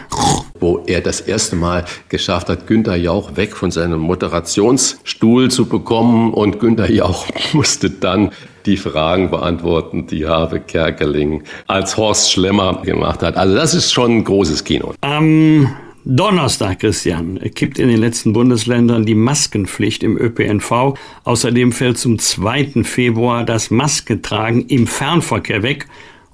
Wo 0.61 0.81
er 0.87 1.01
das 1.01 1.19
erste 1.19 1.57
Mal 1.57 1.83
geschafft 2.07 2.47
hat, 2.47 2.65
Günter 2.67 2.95
Jauch 2.95 3.35
weg 3.35 3.55
von 3.57 3.71
seinem 3.71 3.99
Moderationsstuhl 3.99 5.51
zu 5.51 5.65
bekommen. 5.65 6.33
Und 6.33 6.59
Günter 6.59 6.89
Jauch 6.89 7.27
musste 7.53 7.89
dann 7.99 8.31
die 8.65 8.77
Fragen 8.77 9.29
beantworten, 9.29 10.07
die 10.07 10.25
Harpe 10.25 10.59
Kerkeling 10.59 11.43
als 11.67 11.97
Horst 11.97 12.31
Schlemmer 12.31 12.81
gemacht 12.83 13.21
hat. 13.21 13.37
Also 13.37 13.55
das 13.55 13.73
ist 13.73 13.91
schon 13.91 14.17
ein 14.17 14.23
großes 14.23 14.63
Kino. 14.63 14.93
Am 15.01 15.73
Donnerstag, 16.07 16.79
Christian, 16.81 17.39
kippt 17.55 17.79
in 17.79 17.87
den 17.87 17.99
letzten 17.99 18.33
Bundesländern 18.33 19.05
die 19.05 19.15
Maskenpflicht 19.15 20.03
im 20.03 20.17
ÖPNV. 20.17 20.93
Außerdem 21.23 21.71
fällt 21.71 21.97
zum 21.97 22.19
2. 22.19 22.83
Februar 22.83 23.43
das 23.43 23.71
Maskentragen 23.71 24.67
im 24.67 24.85
Fernverkehr 24.85 25.63
weg 25.63 25.87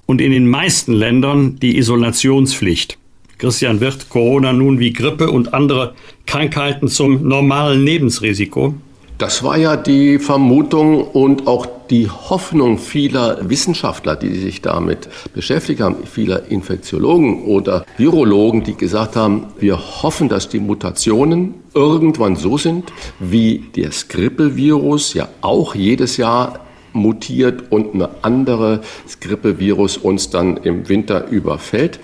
und 0.06 0.20
in 0.20 0.32
den 0.32 0.48
meisten 0.48 0.92
Ländern 0.92 1.58
die 1.60 1.78
Isolationspflicht. 1.78 2.98
Christian, 3.38 3.80
wird 3.80 4.10
Corona 4.10 4.52
nun 4.52 4.78
wie 4.80 4.92
Grippe 4.92 5.32
und 5.32 5.54
andere 5.54 5.96
Krankheiten 6.28 6.90
zum 6.90 7.28
normalen 7.28 7.82
Lebensrisiko? 7.82 8.76
Das 9.22 9.44
war 9.44 9.56
ja 9.56 9.78
die 9.78 10.18
Vermutung 10.18 11.04
und 11.04 11.46
auch 11.46 11.68
die 11.92 12.10
Hoffnung 12.10 12.80
vieler 12.80 13.48
Wissenschaftler, 13.48 14.16
die 14.16 14.34
sich 14.34 14.64
damit 14.64 15.10
beschäftigt 15.36 15.80
haben, 15.80 15.98
vieler 16.12 16.50
Infektiologen 16.50 17.44
oder 17.44 17.86
Virologen, 17.98 18.64
die 18.64 18.74
gesagt 18.74 19.16
haben, 19.16 19.46
wir 19.60 19.78
hoffen, 20.02 20.28
dass 20.28 20.50
die 20.50 20.60
Mutationen 20.60 21.54
irgendwann 21.76 22.36
so 22.36 22.58
sind, 22.58 22.92
wie 23.20 23.66
das 23.76 24.08
Grippevirus 24.08 25.14
ja 25.14 25.28
auch 25.42 25.76
jedes 25.76 26.18
Jahr 26.18 26.62
mutiert 26.92 27.72
und 27.72 27.94
eine 27.94 28.10
andere 28.24 28.82
Grippevirus 29.20 29.98
uns 29.98 30.32
dann 30.32 30.58
im 30.58 30.90
Winter 30.90 31.28
überfällt. 31.28 32.00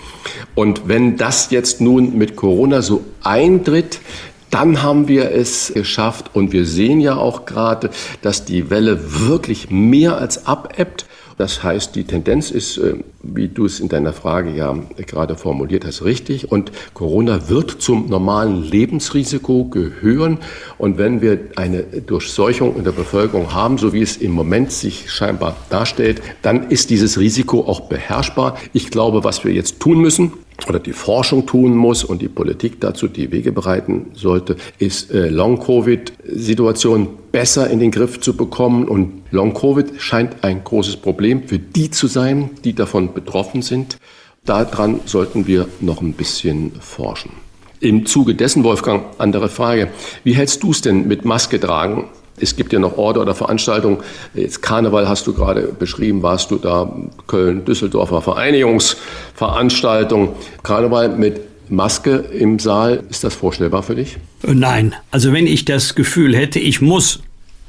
Und 0.54 0.88
wenn 0.88 1.18
das 1.18 1.50
jetzt 1.50 1.82
nun 1.82 2.16
mit 2.16 2.36
Corona 2.36 2.84
so 2.84 3.04
eintritt, 3.24 4.02
dann 4.50 4.84
haben 4.84 5.08
wir 5.08 5.32
es 5.32 5.72
geschafft 5.74 6.32
und 6.34 6.52
wir 6.52 6.66
sehen 6.66 7.00
ja 7.02 7.16
auch 7.16 7.46
gerade, 7.46 7.90
dass 8.22 8.46
die 8.46 8.70
Welle 8.70 9.28
wirklich 9.28 9.70
mehr 9.70 10.18
als 10.18 10.46
abebbt. 10.46 11.06
Das 11.38 11.62
heißt, 11.62 11.96
die 11.96 12.06
Tendenz 12.06 12.50
ist, 12.50 12.78
äh, 12.80 12.96
wie 13.22 13.48
du 13.48 13.66
es 13.66 13.80
in 13.80 13.90
deiner 13.90 14.12
Frage 14.12 14.56
ja 14.56 14.76
gerade 15.06 15.36
formuliert 15.36 15.86
hast, 15.86 16.04
richtig. 16.04 16.52
Und 16.52 16.72
Corona 16.96 17.48
wird 17.48 17.80
zum 17.80 18.10
normalen 18.10 18.64
Lebensrisiko 18.64 19.66
gehören. 19.66 20.40
Und 20.80 20.98
wenn 20.98 21.22
wir 21.22 21.40
eine 21.56 21.84
Durchseuchung 21.84 22.76
in 22.76 22.84
der 22.84 22.92
Bevölkerung 22.92 23.54
haben, 23.54 23.78
so 23.78 23.94
wie 23.94 24.02
es 24.02 24.18
im 24.18 24.32
Moment 24.32 24.72
sich 24.72 25.12
scheinbar 25.12 25.56
darstellt, 25.70 26.24
dann 26.42 26.72
ist 26.72 26.90
dieses 26.90 27.20
Risiko 27.20 27.62
auch 27.68 27.82
beherrschbar. 27.82 28.58
Ich 28.74 28.90
glaube, 28.90 29.24
was 29.24 29.46
wir 29.46 29.54
jetzt 29.54 29.80
tun 29.80 30.00
müssen, 30.00 30.34
oder 30.68 30.80
die 30.80 30.94
Forschung 30.94 31.46
tun 31.46 31.76
muss 31.76 32.04
und 32.04 32.22
die 32.22 32.28
Politik 32.28 32.82
dazu 32.82 33.08
die 33.08 33.32
Wege 33.32 33.52
bereiten 33.52 34.08
sollte, 34.14 34.56
ist 34.80 35.12
äh, 35.12 35.30
Long-Covid-Situationen 35.30 37.08
besser 37.32 37.70
in 37.70 37.80
den 37.80 37.92
Griff 37.92 38.20
zu 38.20 38.36
bekommen. 38.36 38.88
Und 38.88 39.24
Long-Covid 39.32 40.02
scheint 40.02 40.44
ein 40.44 40.64
großes 40.64 40.98
Problem 40.98 41.48
für 41.48 41.60
die 41.60 41.92
zu 41.92 42.08
sein, 42.08 42.50
die 42.64 42.74
davon 42.74 43.14
betroffen 43.14 43.62
sind. 43.62 43.98
Daran 44.46 45.02
sollten 45.06 45.46
wir 45.46 45.68
noch 45.82 46.02
ein 46.02 46.14
bisschen 46.14 46.72
forschen. 46.80 47.32
Im 47.80 48.06
Zuge 48.08 48.34
dessen, 48.34 48.64
Wolfgang, 48.64 49.04
andere 49.20 49.50
Frage. 49.50 49.90
Wie 50.24 50.34
hältst 50.34 50.64
du 50.64 50.72
es 50.72 50.82
denn 50.82 51.08
mit 51.08 51.26
Maske 51.26 51.60
tragen 51.60 52.06
es 52.40 52.56
gibt 52.56 52.72
ja 52.74 52.80
noch 52.80 52.98
Orte 52.98 53.20
oder 53.20 53.36
Veranstaltungen. 53.36 53.98
Jetzt 54.34 54.62
Karneval 54.62 55.10
hast 55.10 55.28
du 55.28 55.34
gerade 55.34 55.64
beschrieben, 55.64 56.24
warst 56.24 56.52
du 56.52 56.58
da, 56.58 56.90
Köln, 57.28 57.66
Düsseldorfer 57.66 58.22
Vereinigungsveranstaltung. 58.22 60.36
Karneval 60.64 61.10
mit 61.10 61.42
Maske 61.70 62.16
im 62.16 62.60
Saal, 62.60 63.04
ist 63.10 63.24
das 63.24 63.36
vorstellbar 63.36 63.84
für 63.84 63.96
dich? 63.96 64.18
Nein, 64.44 64.96
also 65.12 65.34
wenn 65.34 65.48
ich 65.48 65.66
das 65.66 65.96
Gefühl 65.96 66.36
hätte, 66.36 66.60
ich 66.60 66.82
muss 66.82 67.20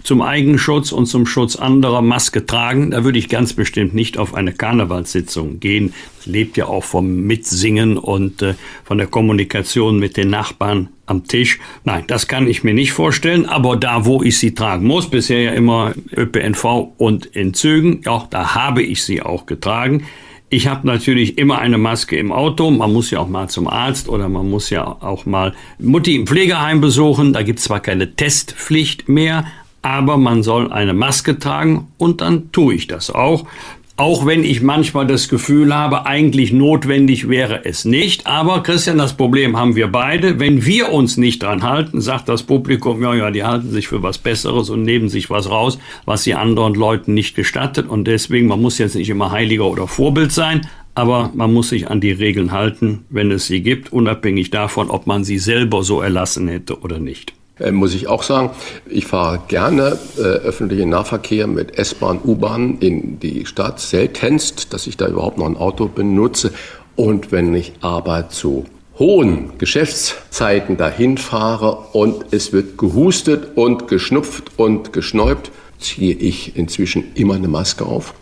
zum 0.02 0.22
Eigenschutz 0.22 0.92
und 0.92 1.06
zum 1.06 1.26
Schutz 1.26 1.56
anderer 1.56 2.02
Maske 2.02 2.46
tragen, 2.46 2.90
da 2.90 3.04
würde 3.04 3.18
ich 3.18 3.28
ganz 3.28 3.52
bestimmt 3.52 3.94
nicht 3.94 4.18
auf 4.18 4.34
eine 4.34 4.52
Karnevalssitzung 4.52 5.60
gehen. 5.60 5.92
Das 6.16 6.26
lebt 6.26 6.56
ja 6.56 6.66
auch 6.66 6.84
vom 6.84 7.22
Mitsingen 7.22 7.98
und 7.98 8.42
äh, 8.42 8.54
von 8.84 8.98
der 8.98 9.06
Kommunikation 9.06 9.98
mit 9.98 10.16
den 10.16 10.30
Nachbarn 10.30 10.88
am 11.06 11.24
Tisch. 11.26 11.58
Nein, 11.84 12.04
das 12.06 12.28
kann 12.28 12.48
ich 12.48 12.64
mir 12.64 12.74
nicht 12.74 12.92
vorstellen, 12.92 13.46
aber 13.46 13.76
da, 13.76 14.04
wo 14.04 14.22
ich 14.22 14.38
sie 14.38 14.54
tragen 14.54 14.86
muss, 14.86 15.10
bisher 15.10 15.42
ja 15.42 15.52
immer 15.52 15.94
ÖPNV 16.16 16.92
und 16.96 17.26
in 17.26 17.54
Zügen, 17.54 18.02
ja, 18.04 18.26
da 18.30 18.54
habe 18.54 18.82
ich 18.82 19.04
sie 19.04 19.22
auch 19.22 19.46
getragen. 19.46 20.04
Ich 20.50 20.66
habe 20.66 20.86
natürlich 20.86 21.36
immer 21.36 21.58
eine 21.58 21.76
Maske 21.76 22.16
im 22.16 22.32
Auto. 22.32 22.70
Man 22.70 22.90
muss 22.90 23.10
ja 23.10 23.18
auch 23.18 23.28
mal 23.28 23.50
zum 23.50 23.68
Arzt 23.68 24.08
oder 24.08 24.30
man 24.30 24.48
muss 24.48 24.70
ja 24.70 24.86
auch 24.86 25.26
mal 25.26 25.54
Mutti 25.78 26.14
im 26.14 26.26
Pflegeheim 26.26 26.80
besuchen. 26.80 27.34
Da 27.34 27.42
gibt 27.42 27.58
es 27.58 27.66
zwar 27.66 27.80
keine 27.80 28.16
Testpflicht 28.16 29.10
mehr, 29.10 29.44
aber 29.82 30.16
man 30.16 30.42
soll 30.42 30.72
eine 30.72 30.94
Maske 30.94 31.38
tragen 31.38 31.88
und 31.98 32.20
dann 32.20 32.52
tue 32.52 32.74
ich 32.74 32.86
das 32.86 33.10
auch. 33.10 33.46
Auch 33.98 34.26
wenn 34.26 34.44
ich 34.44 34.62
manchmal 34.62 35.08
das 35.08 35.28
Gefühl 35.28 35.74
habe, 35.74 36.06
eigentlich 36.06 36.52
notwendig 36.52 37.28
wäre 37.28 37.64
es 37.64 37.84
nicht. 37.84 38.28
Aber 38.28 38.62
Christian, 38.62 38.96
das 38.96 39.16
Problem 39.16 39.56
haben 39.56 39.74
wir 39.74 39.88
beide. 39.88 40.38
Wenn 40.38 40.64
wir 40.64 40.92
uns 40.92 41.16
nicht 41.16 41.42
dran 41.42 41.64
halten, 41.64 42.00
sagt 42.00 42.28
das 42.28 42.44
Publikum, 42.44 43.02
ja, 43.02 43.12
ja, 43.12 43.32
die 43.32 43.42
halten 43.42 43.72
sich 43.72 43.88
für 43.88 44.00
was 44.00 44.18
Besseres 44.18 44.70
und 44.70 44.84
nehmen 44.84 45.08
sich 45.08 45.30
was 45.30 45.50
raus, 45.50 45.80
was 46.04 46.22
sie 46.22 46.34
anderen 46.34 46.74
Leuten 46.74 47.12
nicht 47.12 47.34
gestattet. 47.34 47.88
Und 47.88 48.04
deswegen, 48.04 48.46
man 48.46 48.62
muss 48.62 48.78
jetzt 48.78 48.94
nicht 48.94 49.10
immer 49.10 49.32
Heiliger 49.32 49.66
oder 49.66 49.88
Vorbild 49.88 50.30
sein, 50.30 50.68
aber 50.94 51.32
man 51.34 51.52
muss 51.52 51.70
sich 51.70 51.90
an 51.90 52.00
die 52.00 52.12
Regeln 52.12 52.52
halten, 52.52 53.04
wenn 53.10 53.32
es 53.32 53.48
sie 53.48 53.62
gibt, 53.62 53.92
unabhängig 53.92 54.50
davon, 54.50 54.90
ob 54.90 55.08
man 55.08 55.24
sie 55.24 55.38
selber 55.38 55.82
so 55.82 56.00
erlassen 56.00 56.46
hätte 56.46 56.82
oder 56.82 57.00
nicht. 57.00 57.37
Äh, 57.58 57.72
muss 57.72 57.94
ich 57.94 58.06
auch 58.06 58.22
sagen, 58.22 58.50
ich 58.88 59.06
fahre 59.06 59.40
gerne 59.48 59.98
äh, 60.16 60.20
öffentlichen 60.20 60.90
Nahverkehr 60.90 61.46
mit 61.46 61.78
S-Bahn, 61.78 62.20
U-Bahn 62.24 62.78
in 62.80 63.18
die 63.20 63.46
Stadt. 63.46 63.80
Seltenst, 63.80 64.72
dass 64.72 64.86
ich 64.86 64.96
da 64.96 65.08
überhaupt 65.08 65.38
noch 65.38 65.46
ein 65.46 65.56
Auto 65.56 65.88
benutze. 65.88 66.52
Und 66.96 67.32
wenn 67.32 67.54
ich 67.54 67.72
aber 67.80 68.28
zu 68.28 68.66
hohen 68.98 69.56
Geschäftszeiten 69.58 70.76
dahin 70.76 71.18
fahre 71.18 71.78
und 71.92 72.26
es 72.32 72.52
wird 72.52 72.78
gehustet 72.78 73.56
und 73.56 73.86
geschnupft 73.86 74.50
und 74.56 74.92
geschnäubt, 74.92 75.52
ziehe 75.78 76.14
ich 76.14 76.56
inzwischen 76.56 77.04
immer 77.14 77.34
eine 77.34 77.46
Maske 77.46 77.86
auf 77.86 78.14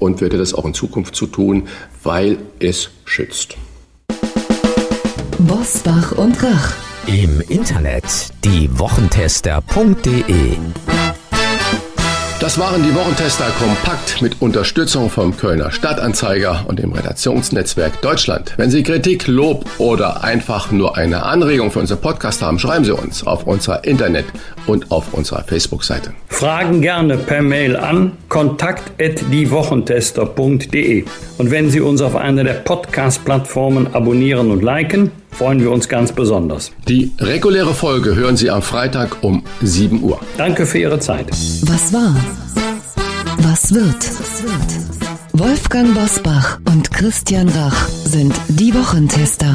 und 0.00 0.20
werde 0.20 0.36
das 0.36 0.54
auch 0.54 0.64
in 0.64 0.74
Zukunft 0.74 1.14
zu 1.14 1.26
tun, 1.26 1.68
weil 2.02 2.38
es 2.58 2.90
schützt. 3.04 3.56
Bosbach 5.38 6.12
und 6.12 6.42
Rach 6.42 6.95
im 7.06 7.40
Internet 7.48 8.04
diewochentester.de 8.44 10.56
das 12.38 12.58
waren 12.58 12.82
die 12.82 12.94
Wochentester 12.94 13.46
kompakt 13.58 14.20
mit 14.20 14.42
Unterstützung 14.42 15.08
vom 15.08 15.34
Kölner 15.38 15.70
Stadtanzeiger 15.70 16.66
und 16.68 16.78
dem 16.78 16.92
Redaktionsnetzwerk 16.92 18.02
Deutschland. 18.02 18.52
Wenn 18.58 18.70
Sie 18.70 18.82
Kritik, 18.82 19.26
Lob 19.26 19.64
oder 19.78 20.22
einfach 20.22 20.70
nur 20.70 20.98
eine 20.98 21.22
Anregung 21.22 21.70
für 21.70 21.78
unseren 21.78 22.02
Podcast 22.02 22.42
haben, 22.42 22.58
schreiben 22.58 22.84
Sie 22.84 22.92
uns 22.92 23.26
auf 23.26 23.46
unserer 23.46 23.84
Internet- 23.84 24.26
und 24.66 24.90
auf 24.90 25.14
unserer 25.14 25.44
Facebook-Seite. 25.44 26.12
Fragen 26.28 26.80
gerne 26.80 27.16
per 27.16 27.42
Mail 27.42 27.76
an 27.76 28.12
kontakt@diewochentester.de. 28.28 31.04
Und 31.38 31.50
wenn 31.50 31.70
Sie 31.70 31.80
uns 31.80 32.02
auf 32.02 32.16
einer 32.16 32.44
der 32.44 32.54
Podcast-Plattformen 32.54 33.94
abonnieren 33.94 34.50
und 34.50 34.62
liken, 34.62 35.10
freuen 35.30 35.60
wir 35.60 35.70
uns 35.70 35.88
ganz 35.88 36.12
besonders. 36.12 36.72
Die 36.88 37.12
reguläre 37.18 37.74
Folge 37.74 38.14
hören 38.14 38.36
Sie 38.36 38.50
am 38.50 38.62
Freitag 38.62 39.22
um 39.22 39.42
7 39.62 40.02
Uhr. 40.02 40.20
Danke 40.36 40.66
für 40.66 40.78
Ihre 40.78 40.98
Zeit. 40.98 41.30
Was 41.30 41.92
war? 41.92 42.16
Was 43.38 43.74
wird? 43.74 44.10
Wolfgang 45.32 45.94
Bosbach 45.94 46.58
und 46.64 46.90
Christian 46.90 47.48
Rach 47.50 47.88
sind 47.88 48.34
die 48.48 48.74
Wochentester. 48.74 49.54